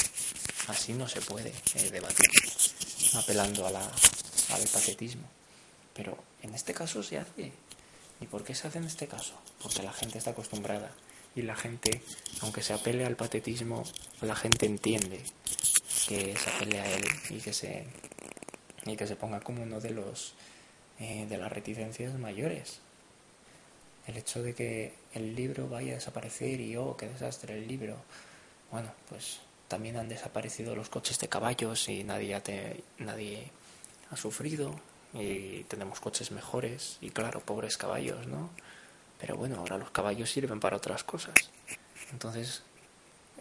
[0.68, 2.30] Así no se puede eh, debatir.
[3.16, 5.28] Apelando a la, al patetismo.
[5.94, 7.52] Pero en este caso se hace.
[8.22, 9.34] ¿Y por qué se hace en este caso?
[9.62, 10.92] Porque la gente está acostumbrada.
[11.36, 12.02] Y la gente,
[12.42, 13.84] aunque se apele al patetismo,
[14.22, 15.22] la gente entiende
[16.08, 17.86] que se apele a él y que se
[18.86, 20.34] y que se ponga como uno de los
[21.00, 22.80] eh, de las reticencias mayores.
[24.08, 27.98] El hecho de que el libro vaya a desaparecer y oh, qué desastre el libro.
[28.72, 32.42] Bueno, pues también han desaparecido los coches de caballos y nadie,
[33.00, 33.52] nadie
[34.12, 34.76] ha sufrido
[35.14, 38.50] y tenemos coches mejores y claro, pobres caballos, ¿no?
[39.20, 41.34] Pero bueno, ahora los caballos sirven para otras cosas.
[42.12, 42.64] Entonces,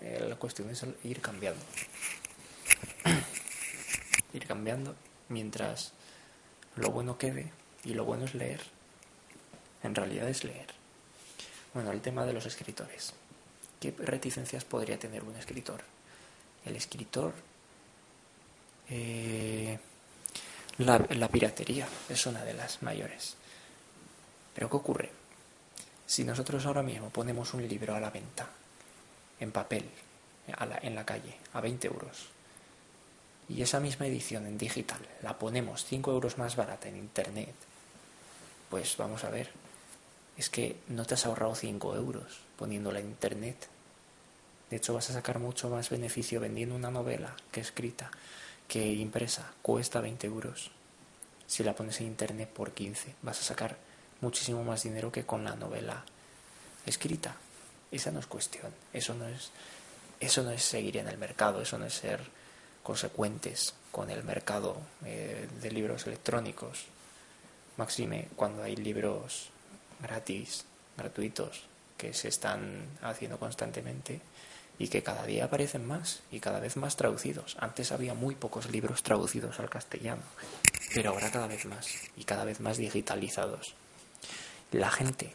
[0.00, 1.62] eh, la cuestión es ir cambiando.
[4.32, 4.94] ir cambiando
[5.28, 5.92] mientras
[6.76, 7.52] lo bueno quede
[7.84, 8.60] y lo bueno es leer.
[9.82, 10.68] En realidad es leer.
[11.74, 13.12] Bueno, el tema de los escritores.
[13.80, 15.93] ¿Qué reticencias podría tener un escritor?
[16.64, 17.32] El escritor...
[18.90, 19.78] Eh,
[20.78, 23.36] la, piratería es una de las mayores.
[24.54, 25.10] Pero ¿qué ocurre?
[26.06, 28.48] Si nosotros ahora mismo ponemos un libro a la venta,
[29.38, 29.88] en papel,
[30.82, 32.26] en la calle, a 20 euros,
[33.48, 37.54] y esa misma edición en digital la ponemos 5 euros más barata en internet,
[38.68, 39.50] pues vamos a ver,
[40.36, 43.68] es que no te has ahorrado 5 euros poniéndola en internet.
[44.74, 48.10] De hecho, vas a sacar mucho más beneficio vendiendo una novela que escrita
[48.66, 49.52] que impresa.
[49.62, 50.72] Cuesta 20 euros.
[51.46, 53.76] Si la pones en internet por 15, vas a sacar
[54.20, 56.04] muchísimo más dinero que con la novela
[56.86, 57.36] escrita.
[57.92, 58.72] Esa no es cuestión.
[58.92, 59.52] Eso no es,
[60.18, 61.62] eso no es seguir en el mercado.
[61.62, 62.18] Eso no es ser
[62.82, 66.86] consecuentes con el mercado eh, de libros electrónicos.
[67.76, 69.50] Máxime cuando hay libros
[70.02, 70.64] gratis,
[70.96, 71.62] gratuitos,
[71.96, 74.20] que se están haciendo constantemente
[74.78, 77.56] y que cada día aparecen más y cada vez más traducidos.
[77.60, 80.22] Antes había muy pocos libros traducidos al castellano,
[80.94, 83.74] pero ahora cada vez más y cada vez más digitalizados.
[84.72, 85.32] La gente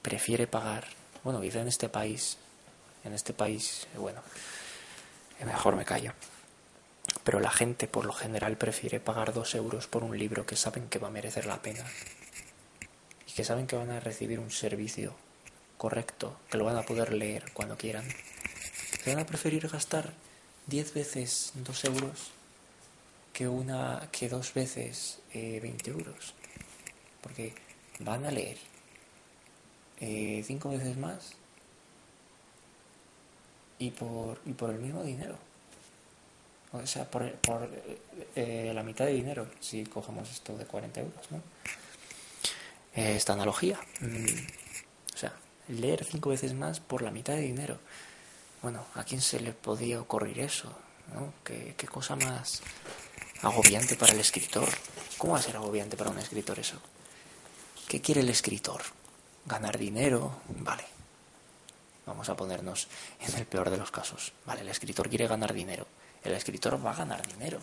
[0.00, 0.86] prefiere pagar,
[1.22, 2.38] bueno, vive en este país,
[3.04, 4.22] en este país, bueno,
[5.44, 6.12] mejor me callo.
[7.24, 10.88] Pero la gente por lo general prefiere pagar dos euros por un libro que saben
[10.88, 11.84] que va a merecer la pena
[13.26, 15.14] y que saben que van a recibir un servicio
[15.82, 18.04] correcto, que lo van a poder leer cuando quieran.
[19.02, 20.12] Se van a preferir gastar
[20.68, 22.30] diez veces dos euros
[23.32, 26.34] que una que dos veces eh, 20 euros.
[27.20, 27.52] Porque
[27.98, 28.58] van a leer
[29.98, 31.32] eh, cinco veces más
[33.80, 35.36] y por, y por el mismo dinero.
[36.70, 37.68] O sea, por, por
[38.36, 41.38] eh, la mitad de dinero, si cogemos esto de 40 euros, ¿no?
[42.94, 43.80] Eh, esta analogía.
[44.00, 44.61] Mm,
[45.68, 47.78] leer cinco veces más por la mitad de dinero.
[48.62, 50.72] Bueno, ¿a quién se le podía ocurrir eso?
[51.14, 51.32] ¿no?
[51.44, 52.62] ¿Qué, qué cosa más
[53.42, 54.68] agobiante para el escritor?
[55.18, 56.76] ¿Cómo va a ser agobiante para un escritor eso?
[57.88, 58.82] ¿Qué quiere el escritor?
[59.46, 60.40] ¿Ganar dinero?
[60.60, 60.84] Vale.
[62.06, 62.88] Vamos a ponernos
[63.20, 64.32] en el peor de los casos.
[64.46, 65.86] Vale, el escritor quiere ganar dinero.
[66.24, 67.58] El escritor va a ganar dinero.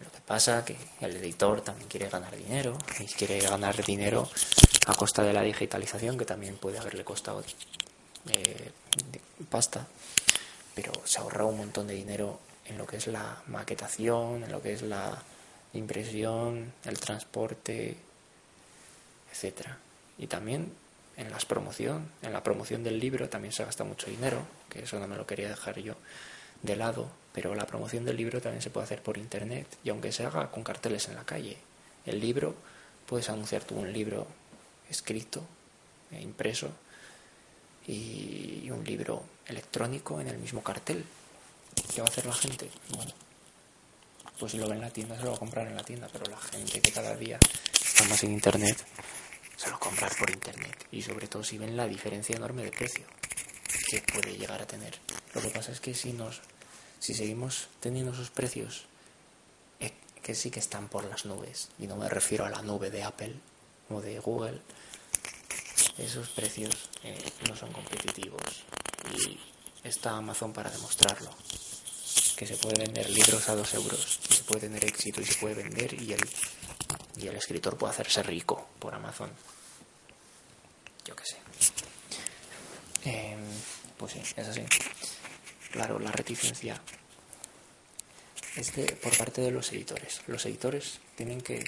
[0.00, 4.28] Lo que pasa que el editor también quiere ganar dinero y quiere ganar dinero
[4.86, 7.42] a costa de la digitalización, que también puede haberle costado
[8.32, 8.70] eh,
[9.48, 9.86] pasta,
[10.74, 14.62] pero se ahorra un montón de dinero en lo que es la maquetación, en lo
[14.62, 15.22] que es la
[15.74, 17.96] impresión, el transporte,
[19.30, 19.78] etcétera.
[20.18, 20.72] Y también
[21.16, 24.98] en las promoción, en la promoción del libro también se gasta mucho dinero, que eso
[24.98, 25.94] no me lo quería dejar yo
[26.62, 30.12] de lado, pero la promoción del libro también se puede hacer por internet y aunque
[30.12, 31.56] se haga con carteles en la calle,
[32.06, 32.54] el libro
[33.06, 34.26] puedes anunciar tú un libro
[34.90, 35.42] escrito
[36.10, 36.70] e impreso
[37.86, 41.04] y un libro electrónico en el mismo cartel.
[41.94, 42.68] ¿Qué va a hacer la gente?
[42.94, 43.12] Bueno,
[44.38, 46.08] pues si lo ve en la tienda se lo va a comprar en la tienda,
[46.12, 47.38] pero la gente que cada día
[47.72, 48.84] está más en internet
[49.56, 53.04] se lo comprar por internet y sobre todo si ven la diferencia enorme de precio
[53.90, 54.98] que puede llegar a tener.
[55.34, 56.40] Lo que pasa es que si nos
[56.98, 58.86] si seguimos teniendo esos precios
[59.80, 62.90] eh, que sí que están por las nubes y no me refiero a la nube
[62.90, 63.34] de Apple
[63.90, 64.60] o de Google
[65.98, 67.18] esos precios eh,
[67.48, 68.64] no son competitivos
[69.16, 69.38] y
[69.84, 71.30] está Amazon para demostrarlo
[72.36, 75.34] que se puede vender libros a dos euros y se puede tener éxito y se
[75.34, 76.20] puede vender y el
[77.16, 79.30] y el escritor puede hacerse rico por Amazon.
[81.04, 81.36] Yo qué sé.
[83.04, 83.40] Em,
[83.96, 84.62] pues sí, es así.
[85.70, 86.80] Claro, la reticencia
[88.56, 90.22] es de, por parte de los editores.
[90.26, 91.64] Los editores tienen que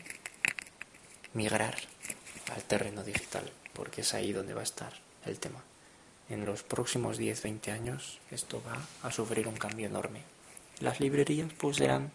[1.34, 1.76] migrar
[2.54, 4.92] al terreno digital, porque es ahí donde va a estar
[5.26, 5.62] el tema.
[6.28, 10.22] En los próximos 10-20 años esto va a sufrir un cambio enorme.
[10.80, 12.10] Las librerías pues serán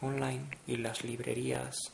[0.00, 1.92] online y las librerías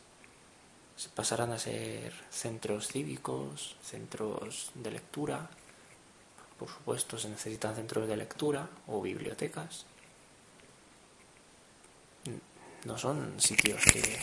[1.15, 5.49] pasarán a ser centros cívicos, centros de lectura.
[6.59, 9.87] Por supuesto, se necesitan centros de lectura o bibliotecas.
[12.85, 14.19] No son sitios que,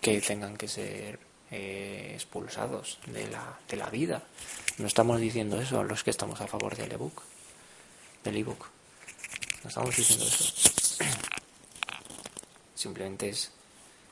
[0.00, 1.18] que tengan que ser
[1.52, 4.22] eh, expulsados de la, de la vida.
[4.78, 7.22] No estamos diciendo eso a los que estamos a favor del ebook,
[8.24, 8.66] del ebook.
[9.62, 10.54] No estamos diciendo eso.
[12.74, 13.50] Simplemente es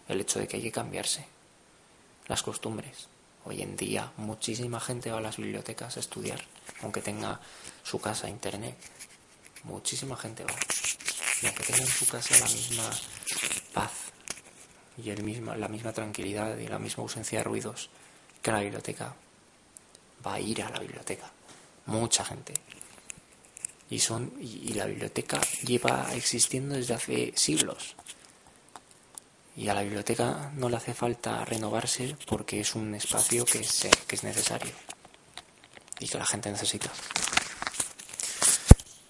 [0.09, 1.25] el hecho de que hay que cambiarse
[2.29, 3.09] las costumbres.
[3.47, 6.45] Hoy en día muchísima gente va a las bibliotecas a estudiar,
[6.83, 7.41] aunque tenga
[7.83, 8.77] su casa internet.
[9.65, 10.55] Muchísima gente va.
[11.41, 12.91] Y aunque tenga en su casa la misma
[14.97, 17.91] y el mismo, la misma tranquilidad y la misma ausencia de ruidos
[18.43, 19.15] que la biblioteca,
[20.27, 21.31] va a ir a la biblioteca.
[21.87, 22.55] Mucha gente.
[23.91, 27.97] Y, son, y la biblioteca lleva existiendo desde hace siglos.
[29.57, 33.89] Y a la biblioteca no le hace falta renovarse porque es un espacio que es,
[34.07, 34.73] que es necesario
[35.99, 36.91] y que la gente necesita.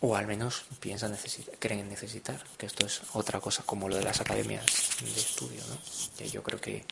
[0.01, 4.05] O al menos piensa necesitar, creen necesitar, que esto es otra cosa como lo de
[4.05, 4.65] las academias
[5.03, 5.77] de estudio, ¿no?
[6.17, 6.85] que yo creo que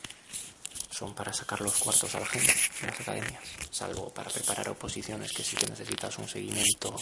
[0.90, 5.32] son para sacar los cuartos a la gente en las academias, salvo para preparar oposiciones
[5.32, 6.94] que sí que necesitas un seguimiento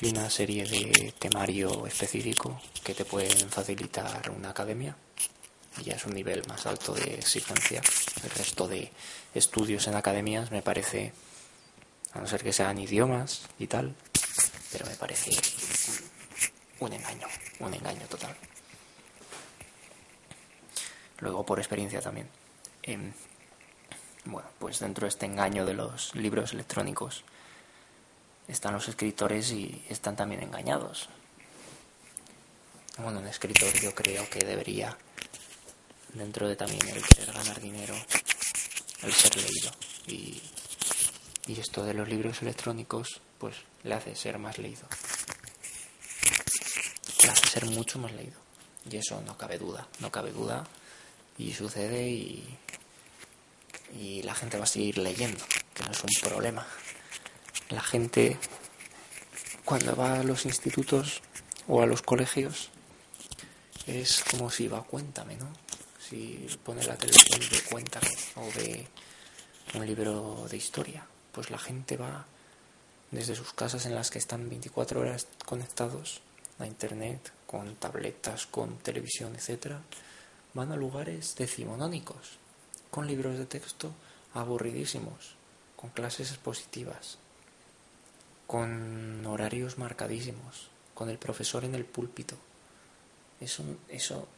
[0.00, 4.96] y una serie de temario específico que te pueden facilitar una academia
[5.84, 7.80] ya es un nivel más alto de exigencia.
[8.22, 8.90] El resto de
[9.34, 11.12] estudios en academias me parece,
[12.12, 13.94] a no ser que sean idiomas y tal,
[14.72, 15.32] pero me parece
[16.80, 17.26] un engaño,
[17.60, 18.34] un engaño total.
[21.18, 22.28] Luego por experiencia también.
[22.82, 23.12] Em,
[24.24, 27.24] bueno, pues dentro de este engaño de los libros electrónicos
[28.48, 31.08] están los escritores y están también engañados.
[32.98, 34.96] Bueno, un escritor yo creo que debería
[36.14, 37.02] dentro de también el
[37.32, 37.94] ganar dinero,
[39.02, 39.70] el ser leído.
[41.50, 44.86] Y esto de los libros electrónicos, pues le hace ser más leído.
[47.24, 48.38] Le hace ser mucho más leído.
[48.88, 50.64] Y eso no cabe duda, no cabe duda.
[51.38, 52.56] Y sucede y,
[53.98, 55.44] y la gente va a seguir leyendo,
[55.74, 56.64] que no es un problema.
[57.70, 58.38] La gente,
[59.64, 61.20] cuando va a los institutos
[61.66, 62.70] o a los colegios,
[63.88, 65.50] es como si va, cuéntame, ¿no?
[65.98, 68.00] si pone la televisión de cuenta
[68.36, 68.86] o de
[69.74, 72.26] un libro de historia, pues la gente va
[73.10, 76.20] desde sus casas en las que están 24 horas conectados
[76.58, 79.76] a internet, con tabletas, con televisión, etc.,
[80.54, 82.38] van a lugares decimonónicos,
[82.90, 83.92] con libros de texto
[84.34, 85.34] aburridísimos,
[85.76, 87.18] con clases expositivas,
[88.46, 92.36] con horarios marcadísimos, con el profesor en el púlpito.
[93.40, 94.28] Eso, eso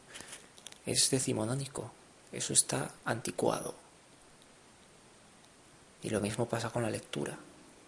[0.85, 1.91] es decimonónico,
[2.31, 3.82] eso está anticuado.
[6.03, 7.37] Y lo mismo pasa con la lectura,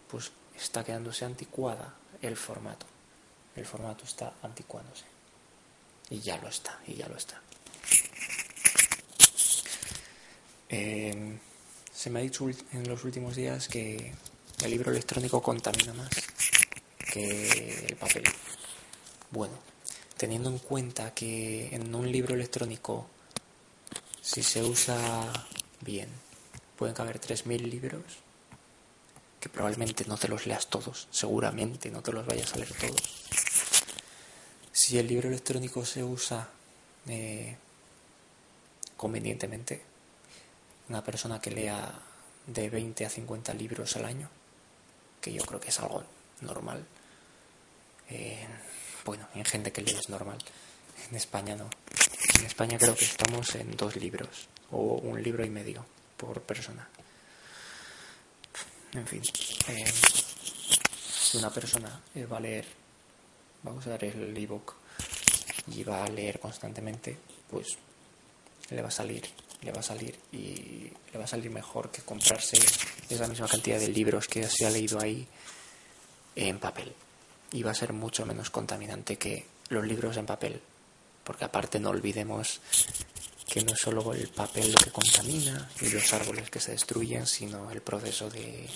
[0.09, 2.85] pues está quedándose anticuada el formato.
[3.55, 5.05] El formato está anticuándose.
[6.09, 7.41] Y ya lo está, y ya lo está.
[10.69, 11.37] Eh,
[11.93, 14.13] se me ha dicho en los últimos días que
[14.63, 16.09] el libro electrónico contamina más
[17.11, 18.23] que el papel.
[19.31, 19.53] Bueno,
[20.17, 23.07] teniendo en cuenta que en un libro electrónico,
[24.21, 25.31] si se usa
[25.81, 26.09] bien,
[26.77, 28.03] pueden caber 3.000 libros,
[29.39, 33.01] que probablemente no te los leas todos, seguramente no te los vayas a leer todos.
[34.71, 36.49] Si el libro electrónico se usa
[37.07, 37.55] eh,
[38.97, 39.81] convenientemente,
[40.89, 41.91] una persona que lea
[42.47, 44.29] de 20 a 50 libros al año,
[45.21, 46.03] que yo creo que es algo
[46.41, 46.85] normal.
[48.09, 48.45] Eh,
[49.05, 50.37] bueno, en gente que lee es normal.
[51.09, 51.69] En España no.
[52.39, 55.85] En España creo que estamos en dos libros o un libro y medio
[56.25, 56.87] por persona.
[58.93, 59.21] En fin,
[59.67, 59.91] eh,
[61.19, 62.65] si una persona eh, va a leer,
[63.65, 64.75] va a usar el ebook
[65.67, 67.17] y va a leer constantemente,
[67.49, 67.77] pues
[68.69, 69.25] le va a salir
[69.65, 72.57] le va a salir y le va a salir mejor que comprarse
[73.09, 75.27] esa misma cantidad de libros que se ha leído ahí
[76.35, 76.93] en papel.
[77.51, 80.61] Y va a ser mucho menos contaminante que los libros en papel.
[81.23, 82.61] Porque aparte no olvidemos
[83.47, 87.27] que no es solo el papel lo que contamina y los árboles que se destruyen,
[87.27, 88.67] sino el proceso de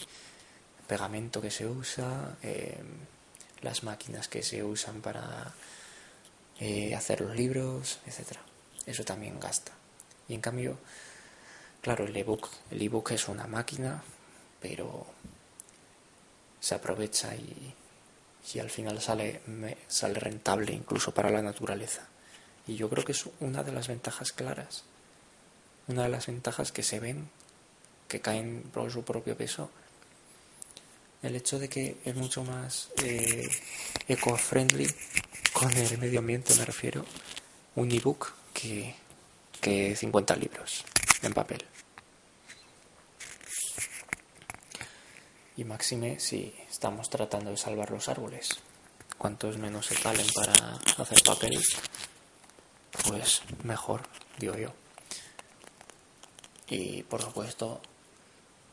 [0.88, 2.78] pegamento que se usa, eh,
[3.62, 5.54] las máquinas que se usan para
[6.60, 8.38] eh, hacer los libros, etc.
[8.86, 9.72] Eso también gasta.
[10.28, 10.78] Y en cambio,
[11.82, 14.04] claro, el ebook, el ebook es una máquina,
[14.62, 15.08] pero
[16.60, 17.74] se aprovecha y,
[18.54, 19.42] y al final sale,
[19.88, 22.08] sale rentable incluso para la naturaleza.
[22.68, 24.84] Y yo creo que es una de las ventajas claras,
[25.88, 27.30] una de las ventajas que se ven,
[28.08, 29.72] que caen por su propio peso,
[31.22, 33.50] el hecho de que es mucho más eh,
[34.08, 34.88] eco-friendly
[35.54, 37.06] con el medio ambiente, me refiero,
[37.76, 38.96] un ebook que
[39.60, 40.86] que 50 libros
[41.22, 41.66] en papel.
[45.58, 48.50] Y máxime si estamos tratando de salvar los árboles.
[49.18, 51.60] Cuantos menos se talen para hacer papel,
[53.08, 54.02] pues mejor,
[54.38, 54.74] digo yo.
[56.70, 57.82] Y por supuesto,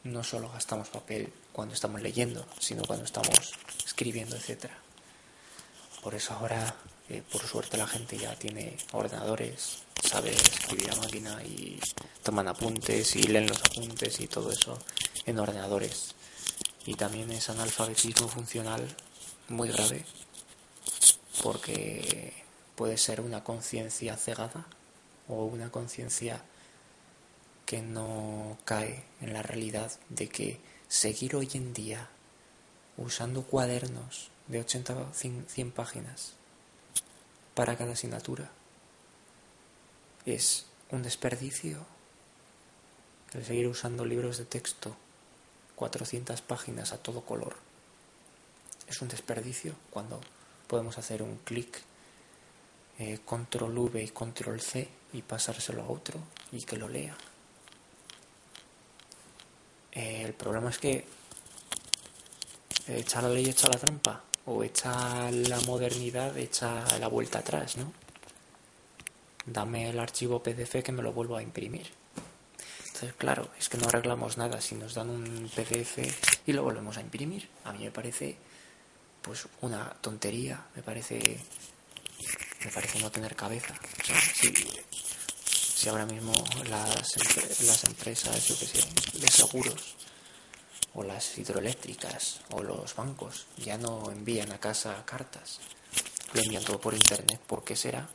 [0.05, 3.53] no solo gastamos papel cuando estamos leyendo, sino cuando estamos
[3.85, 4.67] escribiendo, etc.
[6.03, 6.77] Por eso ahora,
[7.09, 11.81] eh, por suerte, la gente ya tiene ordenadores sabe escribir a máquina y
[12.23, 14.79] toman apuntes y leen los apuntes y todo eso
[15.25, 16.15] en ordenadores.
[16.85, 18.87] Y también es analfabetismo funcional
[19.49, 20.05] muy grave
[21.43, 22.33] porque
[22.77, 24.67] puede ser una conciencia cegada
[25.29, 26.43] o una conciencia
[27.65, 32.09] que no cae en la realidad de que seguir hoy en día
[32.97, 36.35] usando cuadernos de 80 o 100 páginas
[37.55, 38.51] para cada asignatura
[40.27, 41.87] es un desperdicio
[43.33, 44.97] el seguir usando libros de texto,
[45.75, 47.57] 400 páginas a todo color.
[48.89, 50.21] Es un desperdicio cuando
[50.69, 51.83] podemos hacer un clic,
[52.99, 56.19] eh, control V y control C y pasárselo a otro
[56.53, 57.17] y que lo lea.
[59.93, 61.05] Eh, el problema es que
[62.89, 67.93] echa la ley, echa la trampa, o echa la modernidad, echa la vuelta atrás, ¿no?
[69.47, 71.87] dame el archivo PDF que me lo vuelvo a imprimir.
[72.87, 75.99] Entonces, claro, es que no arreglamos nada si nos dan un PDF
[76.47, 77.49] y lo volvemos a imprimir.
[77.65, 78.37] A mí me parece
[79.23, 81.41] pues una tontería, me parece
[82.67, 83.75] me parece no tener cabeza.
[84.35, 86.33] si, ahora mismo
[86.69, 87.17] las,
[87.63, 88.81] las empresas, yo que sé,
[89.15, 89.95] de seguros
[90.95, 95.61] o las hidroeléctricas o los bancos ya no envían a casa cartas,
[96.33, 98.09] lo envían todo por internet, ¿por qué será?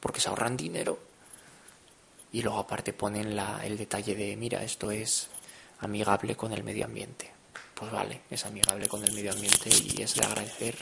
[0.00, 0.98] porque se ahorran dinero.
[2.32, 5.28] Y luego aparte ponen la, el detalle de, mira, esto es
[5.80, 7.30] amigable con el medio ambiente.
[7.80, 10.76] Pues vale, es amigable con el medio ambiente y es de agradecer,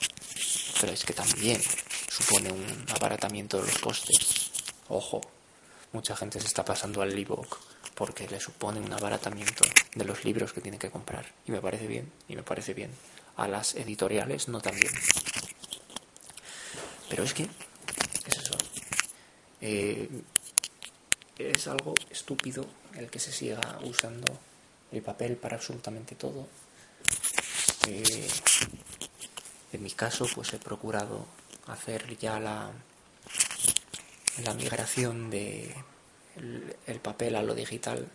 [0.81, 1.63] pero es que también
[2.11, 4.51] supone un abaratamiento de los costes.
[4.89, 5.21] Ojo,
[5.93, 7.57] mucha gente se está pasando al ebook
[7.95, 11.25] porque le supone un abaratamiento de los libros que tiene que comprar.
[11.47, 12.91] Y me parece bien, y me parece bien.
[13.37, 14.93] A las editoriales no tan bien.
[17.09, 18.59] Pero es que, es eso.
[19.61, 20.09] Eh,
[21.39, 24.37] es algo estúpido el que se siga usando
[24.91, 26.49] el papel para absolutamente todo.
[29.73, 31.27] En mi caso, pues he procurado
[31.67, 32.71] hacer ya la,
[34.43, 35.75] la migración de
[36.87, 38.09] el, papel a lo digital,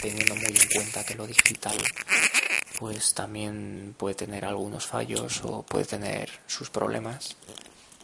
[0.00, 1.76] teniendo muy en cuenta que lo digital
[2.78, 7.36] pues también puede tener algunos fallos o puede tener sus problemas,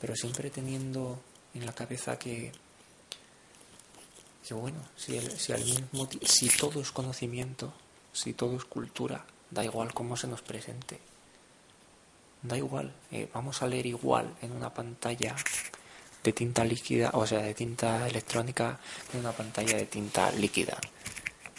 [0.00, 1.20] pero siempre teniendo
[1.54, 2.50] en la cabeza que,
[4.50, 7.72] bueno, si, si, al mismo, si todo es conocimiento,
[8.12, 9.24] si todo es cultura,
[9.54, 10.98] da igual cómo se nos presente,
[12.42, 15.36] da igual, eh, vamos a leer igual en una pantalla
[16.22, 18.80] de tinta líquida, o sea, de tinta electrónica
[19.12, 20.76] en una pantalla de tinta líquida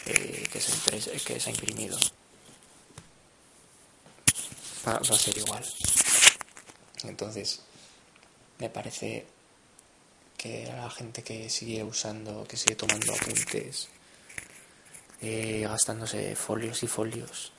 [0.04, 1.98] eh, que, se ha imprimido.
[4.86, 5.64] Va, a ser igual.
[7.04, 7.62] Entonces,
[8.58, 9.26] me parece
[10.36, 13.88] que la gente que sigue usando, que sigue tomando apuntes,
[15.22, 17.52] eh, gastándose folios y folios,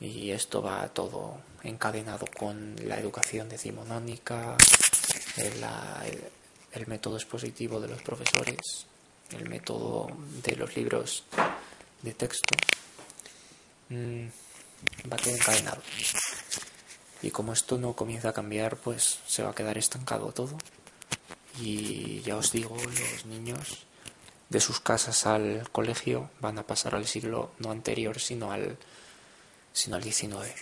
[0.00, 4.56] y esto va todo encadenado con la educación decimonónica,
[5.36, 8.86] el, método expositivo de los profesores,
[9.30, 10.08] el método
[10.42, 11.24] de los libros
[12.02, 12.56] de texto,
[13.90, 14.26] mm,
[15.12, 15.82] va todo encadenado.
[17.22, 20.56] Y como esto no comienza a cambiar, pues se va a quedar estancado todo.
[21.60, 23.84] Y ya os digo, los niños
[24.48, 28.78] de sus casas al colegio van a pasar al siglo no anterior, sino al,
[29.72, 30.54] sino al 19.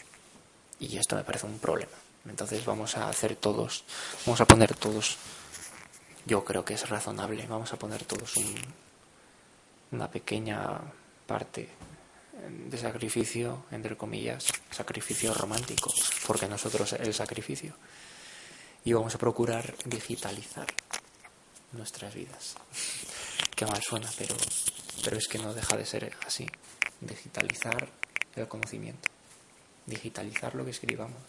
[0.80, 1.92] Y esto me parece un problema.
[2.26, 3.84] Entonces vamos a hacer todos,
[4.26, 5.16] vamos a poner todos,
[6.26, 8.34] yo creo que es razonable, vamos a poner todos
[9.90, 10.78] una pequeña
[11.26, 11.68] parte
[12.48, 15.92] de sacrificio, entre comillas, sacrificio romántico,
[16.26, 17.74] porque nosotros el sacrificio.
[18.84, 20.66] Y vamos a procurar digitalizar
[21.72, 22.54] nuestras vidas.
[23.56, 24.36] Qué mal suena, pero,
[25.04, 26.46] pero es que no deja de ser así.
[27.00, 27.88] Digitalizar
[28.41, 29.09] el conocimiento.
[29.86, 31.22] Digitalizar lo que escribamos.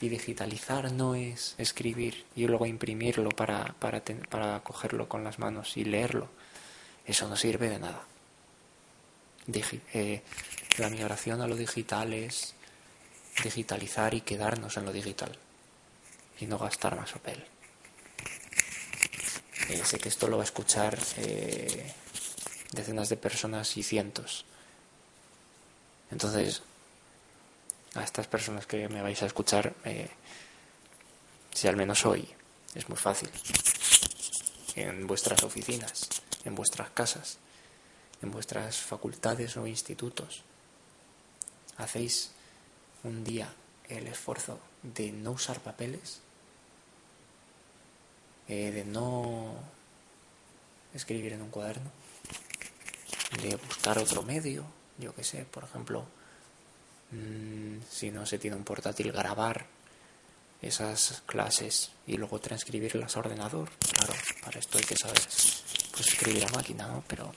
[0.00, 5.76] Y digitalizar no es escribir y luego imprimirlo para, para, para cogerlo con las manos
[5.76, 6.28] y leerlo.
[7.06, 8.04] Eso no sirve de nada.
[9.92, 10.22] Eh,
[10.78, 12.54] la migración a lo digital es
[13.42, 15.36] digitalizar y quedarnos en lo digital
[16.38, 17.44] y no gastar más papel.
[19.68, 21.92] Eh, sé que esto lo va a escuchar eh,
[22.72, 24.44] decenas de personas y cientos.
[26.12, 26.62] Entonces,
[27.94, 30.10] a estas personas que me vais a escuchar, eh,
[31.52, 32.28] si al menos hoy
[32.74, 33.30] es muy fácil,
[34.76, 36.08] en vuestras oficinas,
[36.44, 37.38] en vuestras casas,
[38.20, 40.42] en vuestras facultades o institutos,
[41.78, 42.30] hacéis
[43.04, 43.52] un día
[43.88, 46.20] el esfuerzo de no usar papeles,
[48.48, 49.54] eh, de no
[50.92, 51.90] escribir en un cuaderno,
[53.42, 54.64] de buscar otro medio,
[54.98, 56.06] yo que sé, por ejemplo,
[57.12, 59.66] Mm, si no se tiene un portátil, grabar
[60.62, 63.70] esas clases y luego transcribirlas a ordenador.
[63.78, 65.20] Claro, para esto hay que saber
[65.92, 67.04] pues, escribir a máquina, ¿no?
[67.06, 67.34] Pero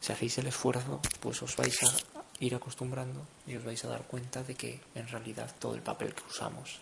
[0.00, 1.92] si hacéis el esfuerzo, pues os vais a
[2.38, 6.14] ir acostumbrando y os vais a dar cuenta de que en realidad todo el papel
[6.14, 6.78] que usamos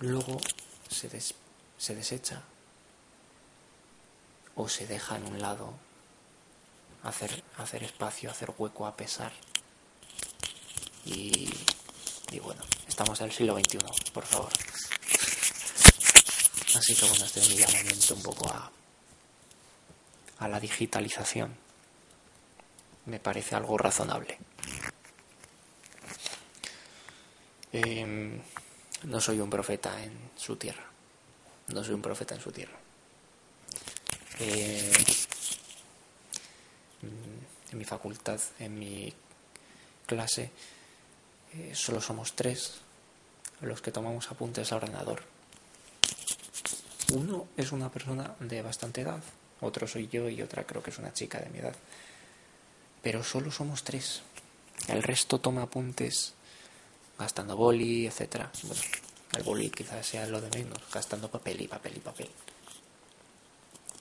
[0.00, 0.40] luego
[0.88, 1.08] se,
[1.78, 2.42] se desecha
[4.56, 5.74] o se deja en un lado
[7.04, 9.32] hacer, hacer espacio, hacer hueco a pesar
[11.04, 11.52] y,
[12.42, 13.78] bueno, estamos en el siglo XXI,
[14.12, 14.50] por favor.
[16.74, 18.70] Así que bueno, este es mi llamamiento un poco a,
[20.38, 21.54] a la digitalización.
[23.06, 24.38] Me parece algo razonable.
[27.70, 28.40] Em,
[29.04, 30.84] no soy un profeta en su tierra.
[31.68, 32.78] No soy un profeta en su tierra.
[34.40, 34.92] Eh,
[37.70, 39.12] en mi facultad, en mi
[40.06, 40.50] clase,
[41.52, 42.74] eh, solo somos tres
[43.60, 45.22] los que tomamos apuntes al ordenador.
[47.12, 49.22] Uno es una persona de bastante edad,
[49.60, 51.74] otro soy yo y otra creo que es una chica de mi edad.
[53.02, 54.22] Pero solo somos tres.
[54.88, 56.34] El resto toma apuntes
[57.18, 58.50] gastando boli, etcétera.
[58.62, 58.82] Bueno,
[59.36, 62.30] el boli quizás sea lo de menos, gastando papel y papel y papel.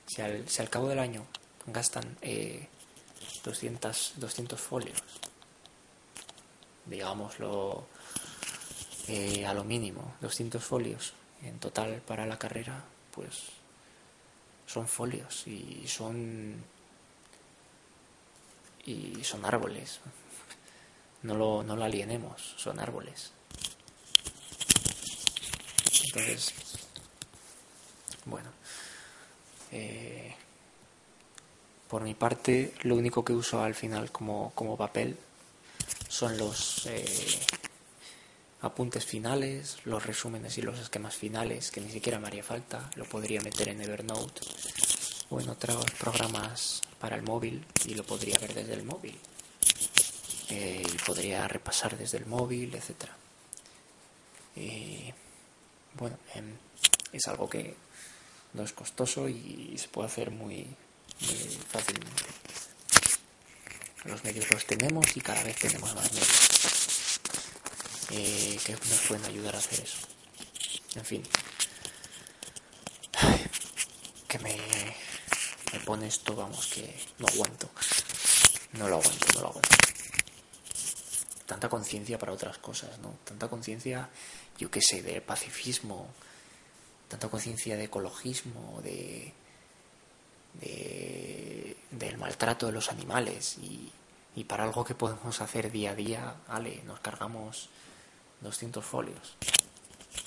[0.07, 1.25] Si al, si al cabo del año
[1.67, 2.67] gastan eh,
[3.43, 5.01] 200, 200 folios
[6.85, 7.87] digámoslo,
[9.07, 13.43] eh, a lo mínimo, 200 folios en total para la carrera, pues
[14.65, 16.63] son folios y son
[18.85, 19.99] y son árboles.
[21.21, 23.31] No lo, no lo alienemos, son árboles.
[26.05, 26.53] Entonces,
[28.25, 28.49] bueno,
[29.71, 30.35] eh,
[31.93, 35.15] por mi parte, lo único que uso al final como, como papel
[36.09, 37.05] son los eh,
[38.61, 43.05] apuntes finales, los resúmenes y los esquemas finales, que ni siquiera me haría falta, lo
[43.05, 44.41] podría meter en Evernote
[45.29, 49.15] o en otros programas para el móvil y lo podría ver desde el móvil.
[50.49, 53.07] Eh, y podría repasar desde el móvil, etc.
[55.93, 56.55] bueno, em,
[57.11, 57.75] es algo que
[58.53, 60.75] no es costoso y se puede hacer muy,
[61.21, 62.23] muy fácilmente.
[64.05, 67.19] Los medios los tenemos y cada vez tenemos más medios
[68.11, 70.07] eh, que nos pueden ayudar a hacer eso.
[70.95, 71.23] En fin,
[74.27, 74.57] que me,
[75.71, 77.69] me pone esto, vamos, que no aguanto.
[78.73, 79.69] No lo aguanto, no lo aguanto.
[81.45, 83.15] Tanta conciencia para otras cosas, ¿no?
[83.23, 84.09] Tanta conciencia,
[84.57, 86.13] yo qué sé, de pacifismo,
[87.07, 89.33] tanta conciencia de ecologismo, de
[90.59, 93.91] de, del maltrato de los animales y,
[94.35, 97.69] y, para algo que podemos hacer día a día, ale, nos cargamos
[98.41, 99.35] 200 folios.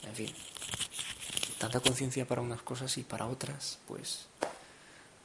[0.05, 0.35] En fin,
[1.59, 4.27] tanta conciencia para unas cosas y para otras, pues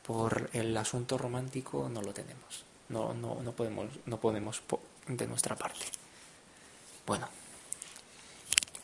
[0.05, 2.65] por el asunto romántico no lo tenemos.
[2.89, 4.61] No, no, no podemos, no podemos
[5.07, 5.85] de nuestra parte.
[7.05, 7.27] Bueno,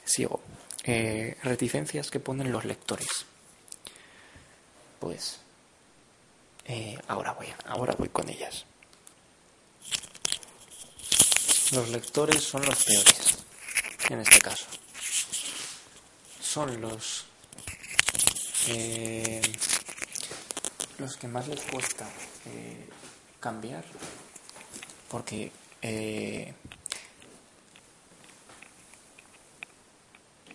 [0.06, 0.42] sigo.
[0.84, 3.26] Eh, reticencias que ponen los lectores.
[5.00, 5.42] Pues
[6.68, 8.66] eh, ahora voy, ahora voy con ellas.
[11.72, 13.38] Los lectores son los peores,
[14.10, 14.66] en este caso.
[16.42, 17.26] Son los
[18.68, 19.42] eh,
[20.98, 22.10] los que más les cuesta
[22.46, 22.90] eh,
[23.40, 23.86] cambiar,
[25.10, 25.52] porque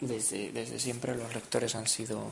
[0.00, 2.30] desde, desde siempre los lectores han sido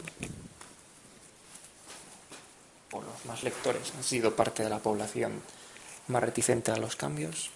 [2.92, 5.42] o los más lectores han sido parte de la población
[6.08, 7.50] más reticente a los cambios,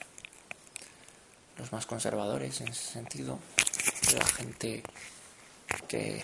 [1.58, 3.38] los más conservadores en ese sentido,
[4.16, 4.82] la gente
[5.88, 6.22] que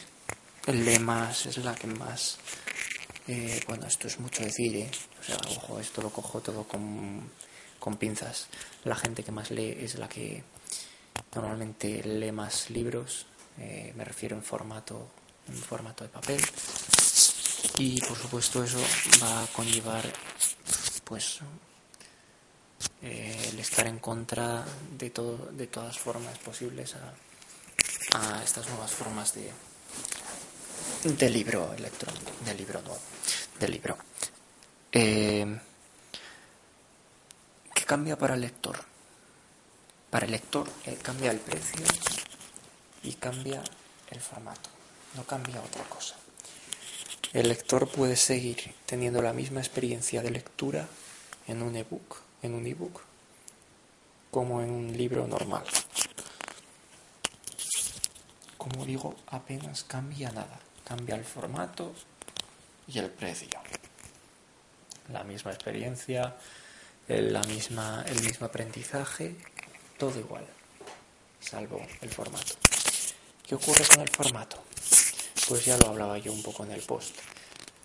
[0.67, 2.39] lee más es la que más,
[3.27, 4.91] eh, bueno, esto es mucho decir, ¿eh?
[5.21, 7.31] o sea, ojo, esto lo cojo todo con,
[7.79, 8.47] con pinzas,
[8.85, 10.43] la gente que más lee es la que
[11.35, 13.27] normalmente lee más libros,
[13.59, 15.09] eh, me refiero en formato,
[15.49, 16.41] en formato de papel,
[17.79, 18.79] y por supuesto eso
[19.23, 20.05] va a conllevar
[21.05, 21.41] pues
[23.03, 24.65] eh, el estar en contra
[24.99, 29.51] de todo de todas formas posibles a, estas nuevas formas de
[31.05, 33.01] de libro electrónico de libro nuevo
[33.59, 33.97] de libro
[34.93, 35.59] eh,
[37.75, 38.77] ¿qué cambia para el lector?
[40.11, 41.87] para el lector eh, cambia el precio
[43.03, 43.63] y cambia
[44.11, 44.69] el formato
[45.15, 46.17] no cambia otra cosa
[47.33, 50.89] el lector puede seguir teniendo la misma experiencia de lectura
[51.47, 53.03] en un ebook, en un ebook,
[54.31, 55.65] como en un libro normal.
[58.59, 61.95] Como digo, apenas cambia nada, cambia el formato
[62.89, 63.49] y el precio.
[65.13, 66.37] La misma experiencia,
[67.07, 69.37] la misma, el mismo aprendizaje,
[69.99, 70.47] todo igual,
[71.41, 72.55] salvo el formato.
[73.47, 74.63] ¿Qué ocurre con el formato?
[75.49, 77.17] Pues ya lo hablaba yo un poco en el post,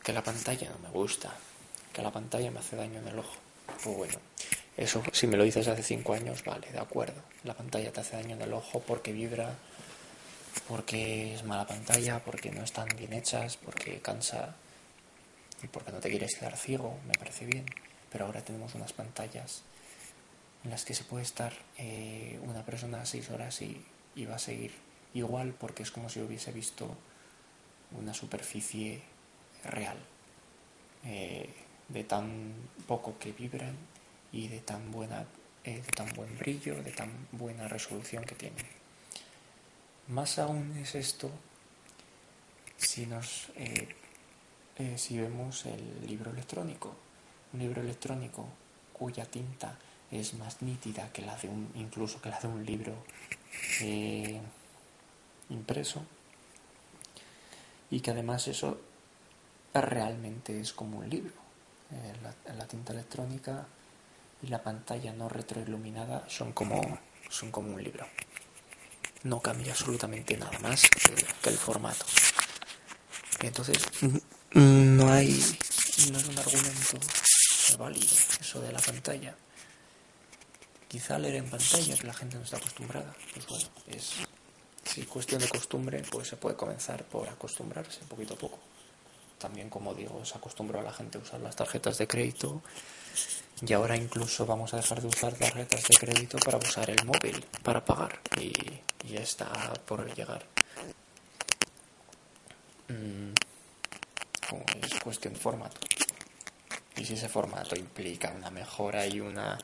[0.03, 1.33] que la pantalla no me gusta,
[1.93, 3.35] que la pantalla me hace daño en el ojo.
[3.83, 4.19] Pues bueno,
[4.77, 7.21] eso si me lo dices hace cinco años, vale, de acuerdo.
[7.43, 9.55] La pantalla te hace daño en el ojo porque vibra,
[10.67, 14.55] porque es mala pantalla, porque no están bien hechas, porque cansa
[15.63, 17.65] y porque no te quieres quedar ciego, me parece bien.
[18.11, 19.61] Pero ahora tenemos unas pantallas
[20.63, 23.83] en las que se puede estar eh, una persona seis horas y,
[24.15, 24.73] y va a seguir
[25.13, 26.95] igual porque es como si hubiese visto
[27.91, 29.01] una superficie
[29.63, 29.97] real,
[31.03, 31.49] eh,
[31.87, 32.53] de tan
[32.87, 33.75] poco que vibran
[34.31, 35.25] y de tan, buena,
[35.63, 38.65] eh, de tan buen brillo, de tan buena resolución que tienen.
[40.07, 41.31] Más aún es esto
[42.77, 43.87] si, nos, eh,
[44.97, 46.95] si vemos el libro electrónico.
[47.53, 48.47] Un libro electrónico
[48.93, 49.77] cuya tinta
[50.11, 52.93] es más nítida que la de un, incluso que la de un libro
[55.49, 56.05] impreso
[57.95, 58.77] y que además eso
[59.73, 61.31] realmente es como un libro.
[61.91, 62.13] Eh,
[62.57, 63.65] la, tinta electrónica
[64.41, 68.05] y la pantalla no retroiluminada son como, son como un libro.
[69.23, 70.89] No cambia absolutamente nada más
[71.41, 72.05] que, el formato.
[73.39, 73.77] Entonces,
[74.53, 75.29] no hay,
[76.11, 76.99] no es un argumento
[77.79, 79.33] válido eso de la pantalla.
[80.89, 83.15] quizá leer en pantalla, que la gente no está acostumbrada.
[83.33, 84.15] Pues bueno, es
[84.95, 88.59] si cuestión de costumbre, pues se puede comenzar por acostumbrarse poquito a poco.
[89.37, 92.61] También, como digo, se acostumbró a la gente a usar las tarjetas de crédito
[93.61, 97.45] y ahora incluso vamos a dejar de usar tarjetas de crédito para usar el móvil
[97.61, 98.53] para pagar y
[99.05, 99.51] ya está
[99.85, 100.45] por llegar.
[102.87, 103.33] Mm,
[104.81, 105.81] es cuestión de formato.
[106.95, 109.57] Y si ese formato implica una mejora y una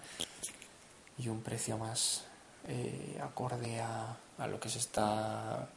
[1.17, 2.25] y un precio más
[2.67, 5.67] eh, acorde a, lo que se está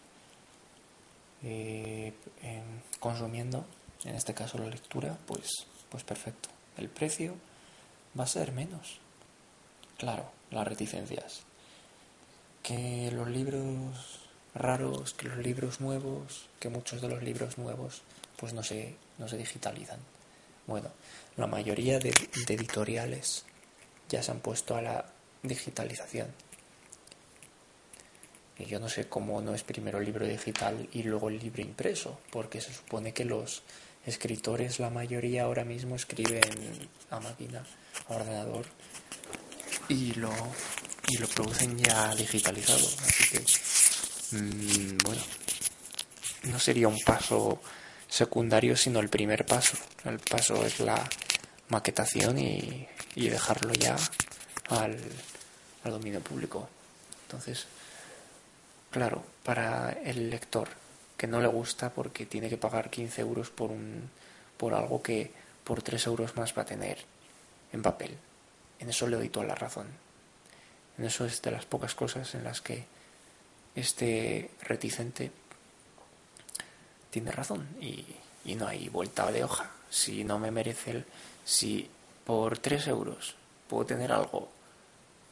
[1.42, 2.12] eh,
[2.98, 3.66] consumiendo,
[4.04, 6.48] en este caso la lectura, pues, pues perfecto.
[6.76, 7.34] El precio
[8.18, 9.00] va a ser menos.
[9.98, 11.42] Claro, las reticencias.
[12.62, 14.20] Que los libros
[14.54, 18.02] raros, que los libros nuevos, que muchos de los libros nuevos
[18.36, 19.98] pues no se, no se digitalizan.
[20.66, 20.90] Bueno,
[21.36, 22.14] la mayoría de,
[22.48, 23.44] editoriales
[24.08, 25.04] ya se han puesto a la
[25.42, 26.28] digitalización.
[28.58, 31.62] Y yo no sé cómo no es primero el libro digital y luego el libro
[31.62, 33.62] impreso, porque se supone que los
[34.06, 36.42] escritores, la mayoría ahora mismo escriben
[37.10, 37.64] a máquina,
[38.08, 38.66] a ordenador,
[39.88, 40.32] y lo,
[41.08, 42.86] y lo producen ya digitalizado.
[43.06, 45.22] Así que, mm, bueno,
[46.44, 47.60] no sería un paso
[48.08, 49.76] secundario, sino el primer paso.
[50.04, 51.02] El paso es la
[51.68, 52.86] maquetación y,
[53.16, 53.96] dejarlo ya
[54.68, 54.98] al,
[55.84, 56.68] dominio público.
[57.26, 57.66] Entonces,
[58.94, 60.68] claro, para el lector
[61.16, 64.08] que no le gusta porque tiene que pagar 15 euros por, un,
[64.56, 65.32] por algo que
[65.64, 66.98] por 3 euros más va a tener
[67.72, 68.16] en papel.
[68.78, 69.88] En eso le doy toda la razón.
[70.96, 72.84] En eso es de las pocas cosas en las que
[73.74, 75.32] este reticente
[77.10, 78.06] tiene razón y,
[78.54, 79.72] no hay vuelta de hoja.
[79.90, 81.04] Si no me merece el.
[81.44, 81.90] Si
[82.24, 83.34] por 3 euros
[83.66, 84.50] puedo tener algo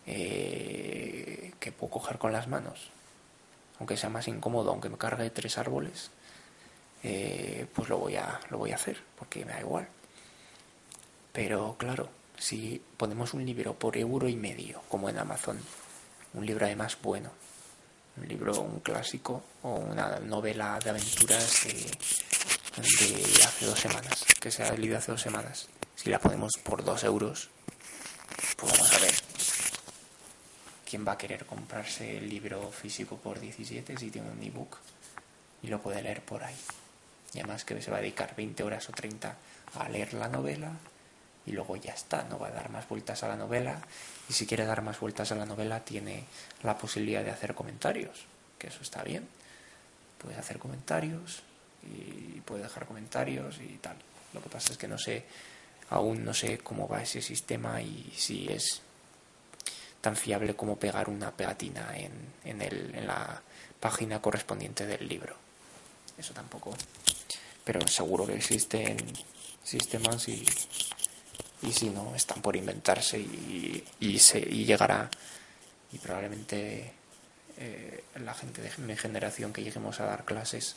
[0.07, 2.91] eh, que puedo coger con las manos,
[3.79, 6.11] aunque sea más incómodo, aunque me cargue tres árboles,
[7.03, 9.89] eh, pues lo voy, a, lo voy a hacer, porque me da igual.
[11.33, 12.09] Pero claro,
[12.39, 15.59] si ponemos un libro por euro y medio, como en Amazon,
[16.35, 17.31] un libro además bueno,
[18.17, 24.63] un libro, un clásico o una novela de aventuras de, hace dos semanas, que se
[24.63, 25.69] ha leído hace dos semanas.
[25.97, 27.51] Si la ponemos por dos euros,
[28.57, 29.32] pues vamos a ver.
[30.93, 34.77] ¿Quién va a querer comprarse el libro físico por 17 si tiene un ebook
[35.63, 36.55] y lo puede leer por ahí?
[37.33, 39.35] Y además que se va a dedicar 20 horas o 30
[39.77, 40.71] a leer la novela
[41.47, 43.81] y luego ya está, no va a dar más vueltas a la novela
[44.29, 46.27] y si quiere dar más vueltas a la novela tiene
[46.63, 48.27] la posibilidad de hacer comentarios,
[48.59, 49.27] que eso está bien.
[50.19, 51.43] Puede hacer comentarios
[51.85, 53.97] y puede dejar comentarios y tal.
[54.35, 55.25] Lo que pasa es que no sé,
[55.89, 58.82] aún no sé cómo va ese sistema y si es
[60.03, 62.13] tan fiable como pegar una pegatina en,
[62.45, 63.41] en, el, en la
[63.81, 65.35] página correspondiente del libro.
[66.19, 66.77] Eso tampoco.
[67.65, 68.99] Pero seguro que existen
[69.65, 70.45] sistemas y
[71.63, 75.09] y si no, están por inventarse y, y, se, y llegará.
[75.93, 76.93] Y probablemente
[77.57, 80.77] eh, la gente de mi generación que lleguemos a dar clases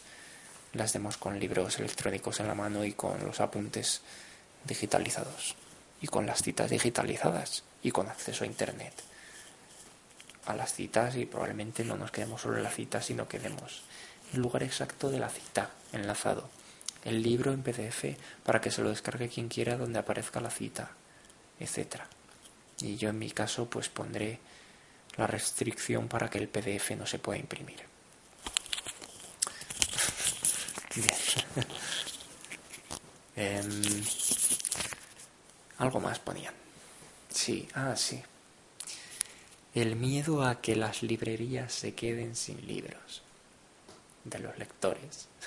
[0.73, 4.01] las demos con libros electrónicos en la mano y con los apuntes
[4.65, 5.55] digitalizados
[6.01, 8.93] y con las citas digitalizadas y con acceso a internet
[10.45, 13.83] a las citas y probablemente no nos quedemos solo en la cita sino que demos
[14.33, 16.49] el lugar exacto de la cita enlazado
[17.05, 20.89] el libro en PDF para que se lo descargue quien quiera donde aparezca la cita,
[21.59, 22.01] etc.
[22.79, 24.39] Y yo en mi caso pues pondré
[25.15, 27.85] la restricción para que el PDF no se pueda imprimir.
[30.95, 31.09] Bien.
[33.37, 33.83] Em,
[35.77, 36.53] algo más ponían.
[37.29, 38.23] Sí, ah, sí.
[39.75, 43.21] El miedo a que las librerías se queden sin libros
[44.23, 45.27] de los lectores.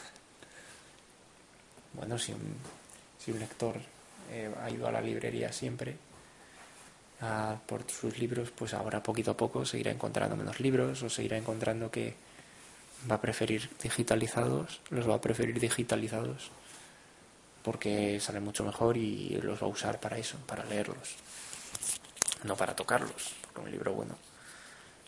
[1.95, 2.55] Bueno, si un,
[3.19, 3.75] si un lector
[4.31, 5.97] eh, ha ido a la librería siempre
[7.67, 11.91] por sus libros, pues ahora poquito a poco seguirá encontrando menos libros o seguirá encontrando
[11.91, 12.15] que
[13.11, 16.53] va a preferir digitalizados, los va a preferir digitalizados
[17.65, 21.17] porque sale mucho mejor y los va a usar para eso, para leerlos,
[22.45, 24.17] no para tocarlos, un libro bueno.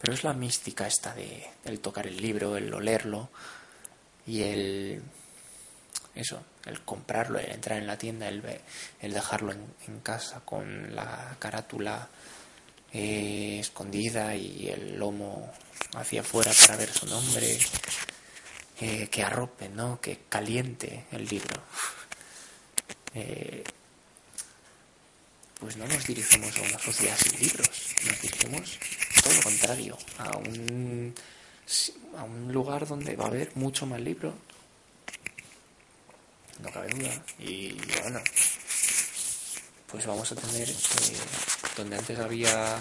[0.00, 3.28] Pero es la mística esta de el tocar el libro, el olerlo
[4.26, 5.02] y el
[6.14, 8.42] eso, el comprarlo, el entrar en la tienda, el,
[9.00, 12.08] el dejarlo en, casa con la carátula
[12.92, 15.52] eh, escondida y el lomo
[15.94, 17.58] hacia afuera para ver su nombre,
[18.80, 20.00] eh, que arrope, ¿no?
[20.00, 21.60] que caliente el libro.
[23.14, 23.64] Eh,
[25.60, 27.70] pues no nos dirigimos a una sociedad sin libros,
[28.06, 28.78] nos dirigimos
[29.42, 31.14] contrario, a un,
[32.16, 34.34] a un lugar donde va a haber mucho más libro.
[36.62, 37.24] No cabe duda.
[37.38, 38.20] Y bueno,
[39.86, 40.74] pues vamos a tener, eh,
[41.76, 42.78] donde antes había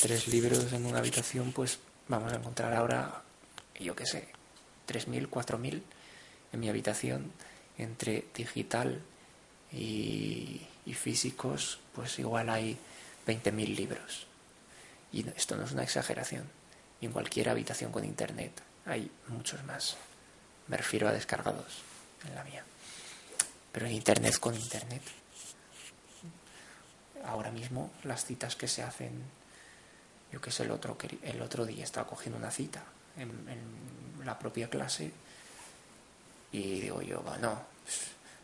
[0.00, 1.78] tres libros en una habitación, pues
[2.08, 3.22] vamos a encontrar ahora,
[3.78, 4.28] yo qué sé,
[4.88, 5.82] 3.000, 4.000
[6.52, 7.32] en mi habitación,
[7.78, 9.00] entre digital
[9.72, 12.78] y, y físicos, pues igual hay
[13.26, 14.26] 20.000 libros.
[15.12, 16.44] Y esto no es una exageración.
[17.00, 18.52] En cualquier habitación con internet
[18.86, 19.96] hay muchos más.
[20.68, 21.82] Me refiero a descargados
[22.26, 22.64] en la mía.
[23.72, 25.02] Pero en internet con internet.
[27.24, 29.10] Ahora mismo las citas que se hacen,
[30.32, 32.82] yo que sé, el otro, el otro día estaba cogiendo una cita
[33.16, 35.12] en, en la propia clase
[36.52, 37.62] y digo yo, bueno,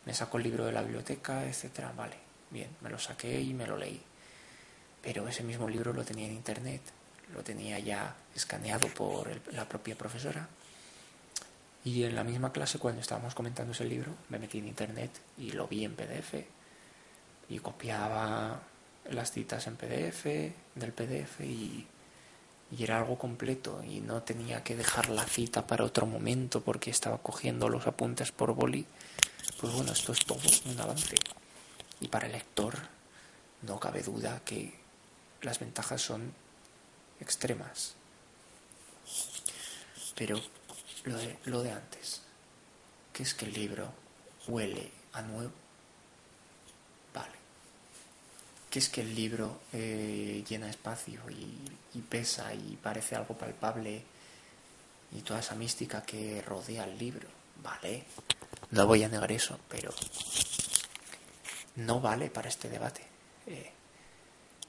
[0.04, 2.16] me saco el libro de la biblioteca, etcétera, vale,
[2.50, 4.00] bien, me lo saqué y me lo leí.
[5.02, 6.82] Pero ese mismo libro lo tenía en internet,
[7.34, 10.48] lo tenía ya escaneado por la propia profesora.
[11.84, 15.52] Y en la misma clase, cuando estábamos comentando ese libro, me metí en internet y
[15.52, 16.34] lo vi en PDF
[17.48, 18.60] y copiaba
[19.10, 20.24] las citas en PDF,
[20.74, 21.86] del PDF y,
[22.72, 26.90] y, era algo completo y no tenía que dejar la cita para otro momento porque
[26.90, 28.84] estaba cogiendo los apuntes por boli.
[29.60, 31.14] Pues bueno, esto es todo un avance.
[32.00, 32.76] Y para el lector
[33.62, 34.74] no cabe duda que
[35.42, 36.32] las ventajas son
[37.20, 37.94] extremas.
[40.14, 40.40] Pero
[41.04, 42.22] lo de, lo de antes,
[43.12, 43.92] que es que el libro
[44.48, 45.52] huele a nuevo,
[47.14, 47.34] vale.
[48.70, 54.02] Que es que el libro eh, llena espacio y, y pesa y parece algo palpable
[55.12, 57.28] y toda esa mística que rodea el libro,
[57.62, 58.04] vale.
[58.70, 59.94] No voy a negar eso, pero
[61.76, 63.02] no vale para este debate.
[63.46, 63.70] Eh,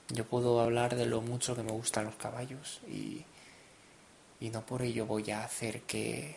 [0.10, 3.26] yo puedo hablar de lo mucho que me gustan los caballos y,
[4.40, 6.36] y no por ello voy a hacer que,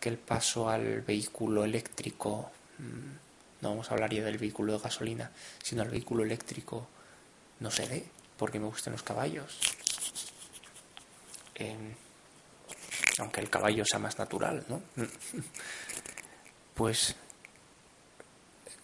[0.00, 4.78] que el paso al vehículo eléctrico, mm, no vamos a hablar ya del vehículo de
[4.78, 5.30] gasolina,
[5.62, 6.86] sino al vehículo eléctrico
[7.60, 9.58] no se dé, porque me gusten los caballos.
[11.56, 11.94] Eh,
[13.18, 14.80] aunque el caballo sea más natural, ¿no?
[16.74, 17.16] pues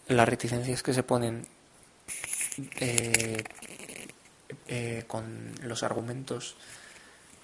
[0.08, 1.46] las reticencias que se ponen
[2.76, 3.42] eh,
[4.68, 6.56] eh, con los argumentos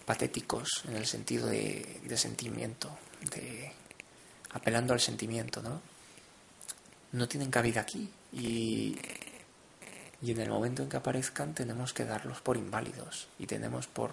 [0.04, 2.90] patéticos en el sentido de, de, sentimiento,
[3.30, 3.72] de
[4.52, 5.80] apelando al sentimiento, ¿no?
[7.12, 8.96] No tienen cabida aquí y,
[10.22, 14.12] y en el momento en que aparezcan tenemos que darlos por inválidos y tenemos por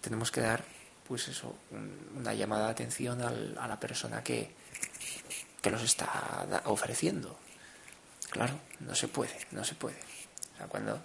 [0.00, 0.64] tenemos que dar
[1.06, 1.54] pues eso
[2.16, 4.50] una llamada de atención al, a la persona que,
[5.60, 7.38] que los está ofreciendo
[8.32, 9.98] Claro, no se puede, no se puede.
[10.54, 11.02] O sea, cuando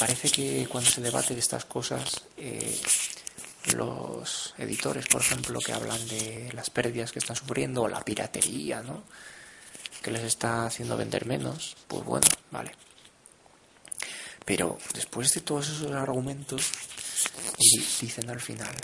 [0.00, 2.80] parece que cuando se debate de estas cosas, eh,
[3.74, 8.82] los editores, por ejemplo, que hablan de las pérdidas que están sufriendo o la piratería,
[8.82, 9.04] ¿no?
[10.02, 12.72] Que les está haciendo vender menos, pues bueno, vale.
[14.46, 16.72] Pero después de todos esos argumentos,
[18.00, 18.74] dicen al final,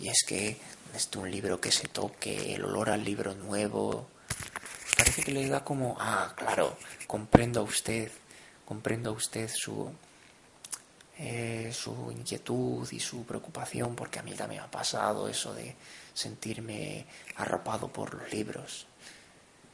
[0.00, 0.58] y es que
[0.94, 4.08] es un libro que se toque, el olor al libro nuevo,
[4.96, 6.76] parece que le da como, ah, claro,
[7.06, 8.10] comprendo a usted,
[8.64, 9.92] comprendo a usted su,
[11.18, 15.74] eh, su inquietud y su preocupación, porque a mí también me ha pasado eso de
[16.14, 18.86] sentirme arropado por los libros.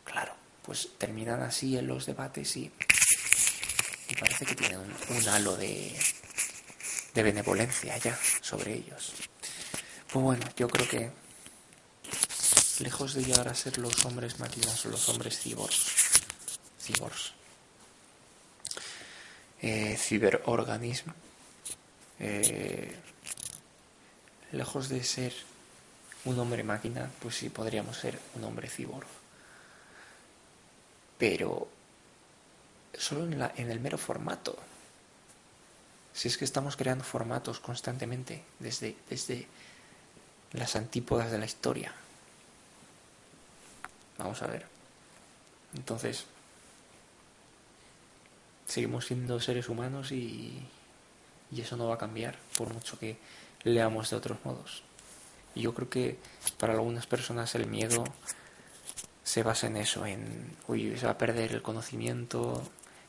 [0.04, 2.70] Claro, pues terminan así en los debates y,
[4.08, 5.96] y parece que tienen un, un halo de,
[7.14, 9.14] de benevolencia ya sobre ellos.
[10.12, 11.10] Pues bueno, yo creo que
[12.82, 15.86] lejos de llegar a ser los hombres máquinas o los hombres cyborgs,
[16.80, 17.32] cyborgs
[19.62, 21.14] eh, ciberorganismo,
[22.18, 22.96] eh,
[24.50, 25.32] lejos de ser
[26.24, 29.06] un hombre máquina, pues sí podríamos ser un hombre cyborg.
[31.16, 31.68] Pero
[32.98, 34.58] solo en, el mero formato.
[36.12, 39.46] Si es que estamos creando formatos constantemente desde, desde
[40.52, 41.92] las antípodas de la historia.
[44.22, 44.64] Vamos a ver.
[45.74, 46.26] Entonces,
[48.66, 50.62] seguimos siendo seres humanos y,
[51.50, 53.16] y eso no va a cambiar por mucho que
[53.64, 54.84] leamos de otros modos.
[55.56, 56.18] Y yo creo que
[56.58, 58.04] para algunas personas el miedo
[59.24, 62.62] se basa en eso, en, uy, se va a perder el conocimiento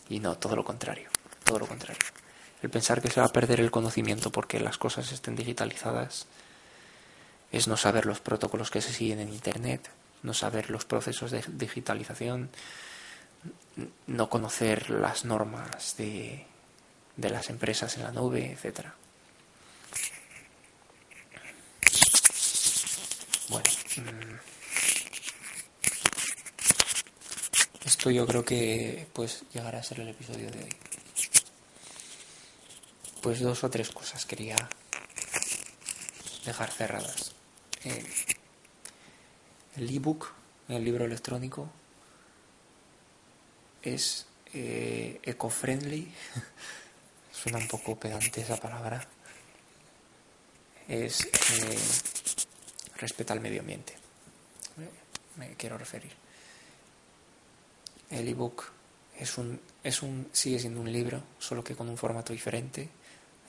[0.10, 1.10] y no, todo lo contrario,
[1.44, 2.02] todo lo contrario.
[2.62, 6.28] El pensar que se va a perder el conocimiento porque las cosas estén digitalizadas
[7.52, 9.90] es no saber los protocolos que se siguen en Internet,
[10.24, 12.50] no saber los procesos de digitalización,
[14.08, 16.46] no conocer las normas de,
[17.18, 18.96] de las empresas en la nube, etcétera.
[23.50, 24.36] Bueno, mm,
[27.86, 30.76] esto yo creo que pues llegará a ser el episodio de hoy.
[33.22, 34.56] Pues dos o tres cosas quería
[36.46, 37.34] dejar cerradas.
[37.86, 38.04] Eh,
[39.76, 40.32] el ebook,
[40.68, 41.70] el libro electrónico,
[43.82, 46.12] es eh, eco-friendly.
[47.32, 49.06] Suena un poco pedante esa palabra.
[50.88, 51.80] Es eh,
[52.98, 53.94] respeta al medio ambiente.
[55.38, 56.12] Me quiero referir.
[58.12, 58.66] El ebook
[59.18, 62.90] es un, es un, sigue siendo un libro, solo que con un formato diferente.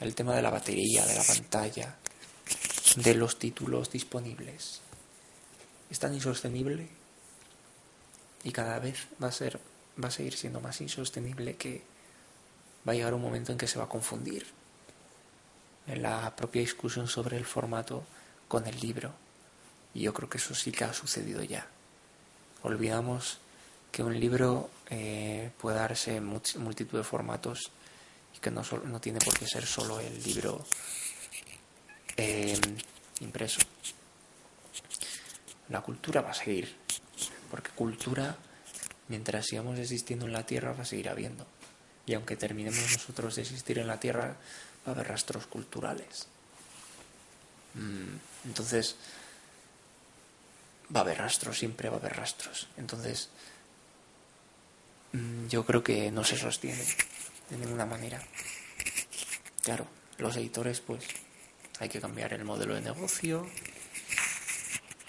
[0.01, 1.97] El tema de la batería, de la pantalla,
[2.97, 4.81] de los títulos disponibles
[5.91, 6.89] es tan insostenible
[8.43, 9.61] y cada vez va a ser
[10.03, 11.83] va a seguir siendo más insostenible que
[12.87, 14.47] va a llegar un momento en que se va a confundir
[15.87, 18.05] en la propia discusión sobre el formato
[18.49, 19.13] con el libro.
[19.95, 21.67] Y yo creo que eso sí que ha sucedido ya.
[22.63, 23.39] Olvidamos
[23.93, 27.71] que un libro eh, puede darse en multitud de formatos
[28.37, 30.65] y que no, no tiene por qué ser solo el libro
[32.17, 32.59] eh,
[33.21, 33.61] impreso.
[35.69, 36.77] La cultura va a seguir,
[37.51, 38.37] porque cultura
[39.09, 41.47] mientras sigamos existiendo en la Tierra va a seguir habiendo.
[42.07, 44.37] Y aunque terminemos nosotros de existir en la Tierra,
[44.87, 46.27] va a haber rastros culturales.
[47.75, 48.97] Mm, entonces,
[50.95, 52.69] va a haber rastros, siempre va a haber rastros.
[52.77, 53.31] Entonces,
[55.13, 56.85] mm, yo creo que no se sostiene
[57.51, 58.23] de ninguna manera.
[59.63, 59.87] Claro,
[60.19, 61.05] los editores, pues,
[61.81, 63.47] hay que cambiar el modelo de negocio.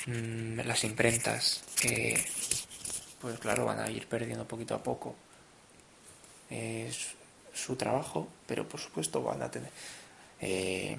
[0.07, 2.23] Mm, las imprentas, que
[3.19, 5.15] pues claro, van a ir perdiendo poquito a poco
[7.53, 9.71] su trabajo, pero por supuesto van a tener...
[10.39, 10.97] Eh,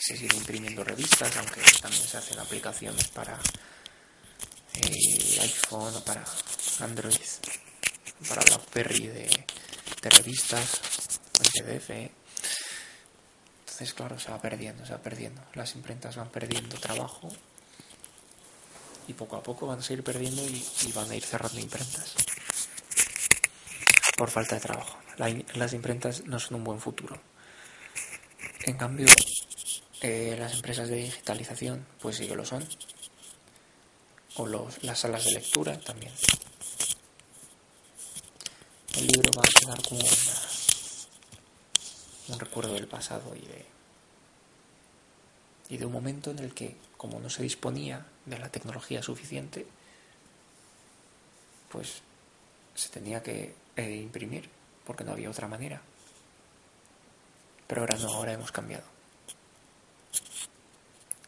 [0.00, 3.38] se siguen imprimiendo revistas, aunque también se hacen aplicaciones para
[4.74, 6.24] eh, iPhone o para
[6.80, 7.14] Android,
[8.28, 9.44] para BlackBerry de,
[10.02, 10.80] de revistas,
[11.38, 11.90] en PDF.
[13.60, 15.42] Entonces, claro, se va perdiendo, se va perdiendo.
[15.54, 17.30] Las imprentas van perdiendo trabajo
[19.08, 22.14] y poco a poco van a seguir perdiendo y, van a ir cerrando imprentas
[24.16, 24.98] por falta de trabajo.
[25.54, 27.20] las imprentas no son un buen futuro.
[28.64, 29.06] En cambio,
[30.00, 32.68] eh, las empresas de digitalización, pues sí que lo son.
[34.34, 36.12] O los, las salas de lectura también.
[38.96, 40.02] El libro va a quedar como
[42.28, 43.66] un recuerdo del pasado y de,
[45.68, 49.66] y de un momento en el que, como no se disponía de la tecnología suficiente,
[51.70, 52.00] pues
[52.74, 54.48] se tenía que eh, imprimir,
[54.86, 55.82] porque no había otra manera.
[57.66, 58.84] Pero ahora no, ahora hemos cambiado.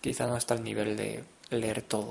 [0.00, 2.10] Quizá no hasta el nivel de leer todo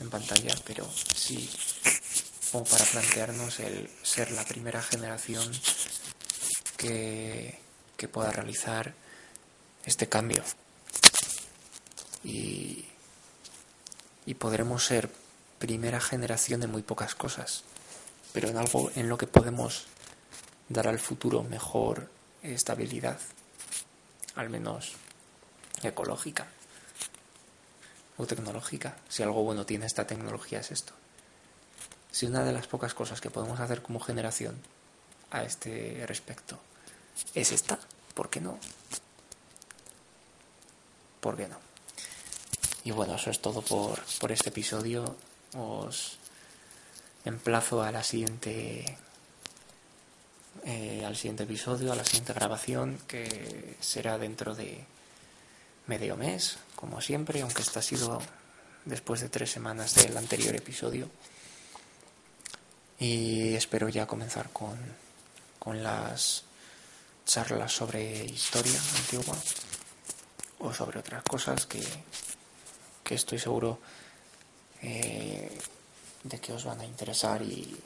[0.00, 1.48] en pantalla, pero sí
[2.50, 5.50] como para plantearnos el ser la primera generación
[6.76, 7.58] que,
[7.96, 8.92] que pueda realizar
[9.84, 10.42] este cambio.
[12.24, 12.84] Y,
[14.26, 15.10] y podremos ser
[15.58, 17.64] primera generación de muy pocas cosas,
[18.32, 19.86] pero en algo en lo que podemos
[20.68, 22.08] dar al futuro mejor
[22.42, 23.18] estabilidad,
[24.34, 24.92] al menos
[25.82, 26.46] ecológica
[28.16, 28.96] o tecnológica.
[29.08, 30.92] Si algo bueno tiene esta tecnología es esto.
[32.10, 34.60] Si una de las pocas cosas que podemos hacer como generación
[35.30, 36.58] a este respecto
[37.34, 37.78] es esta,
[38.14, 38.58] ¿por qué no?
[41.22, 41.56] ¿Por qué no?
[42.82, 45.16] Y bueno, eso es todo por, por este episodio.
[45.56, 46.18] Os
[47.24, 48.98] emplazo a la siguiente
[50.64, 54.84] eh, al siguiente episodio, a la siguiente grabación, que será dentro de
[55.86, 58.20] medio mes, como siempre, aunque esto ha sido
[58.84, 61.08] después de tres semanas del anterior episodio.
[62.98, 64.76] Y espero ya comenzar con,
[65.60, 66.42] con las
[67.24, 69.36] charlas sobre historia antigua
[70.62, 71.82] o sobre otras cosas que,
[73.02, 73.78] que estoy seguro
[74.80, 75.50] eh,
[76.24, 77.76] de que os van a interesar y,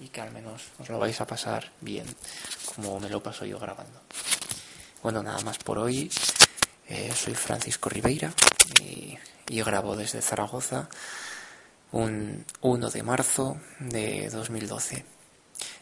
[0.00, 2.06] y, que al menos os lo vais a pasar bien
[2.74, 4.00] como me lo paso yo grabando.
[5.02, 6.10] Bueno, nada más por hoy.
[6.86, 8.32] Eh, soy Francisco Ribeira
[8.82, 9.16] y,
[9.48, 10.88] y, grabo desde Zaragoza
[11.92, 15.04] un 1 de marzo de 2012.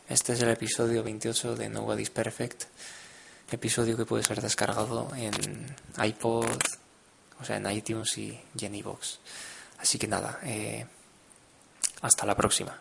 [0.08, 2.64] Este es el episodio 28 de Nobody's Perfect,
[3.50, 5.32] episodio que puede ser descargado en
[6.02, 6.46] iPod,
[7.40, 9.18] o sea, en iTunes y, en iVoox.
[9.78, 10.86] Así que nada, eh,
[12.00, 12.78] hasta la próxima.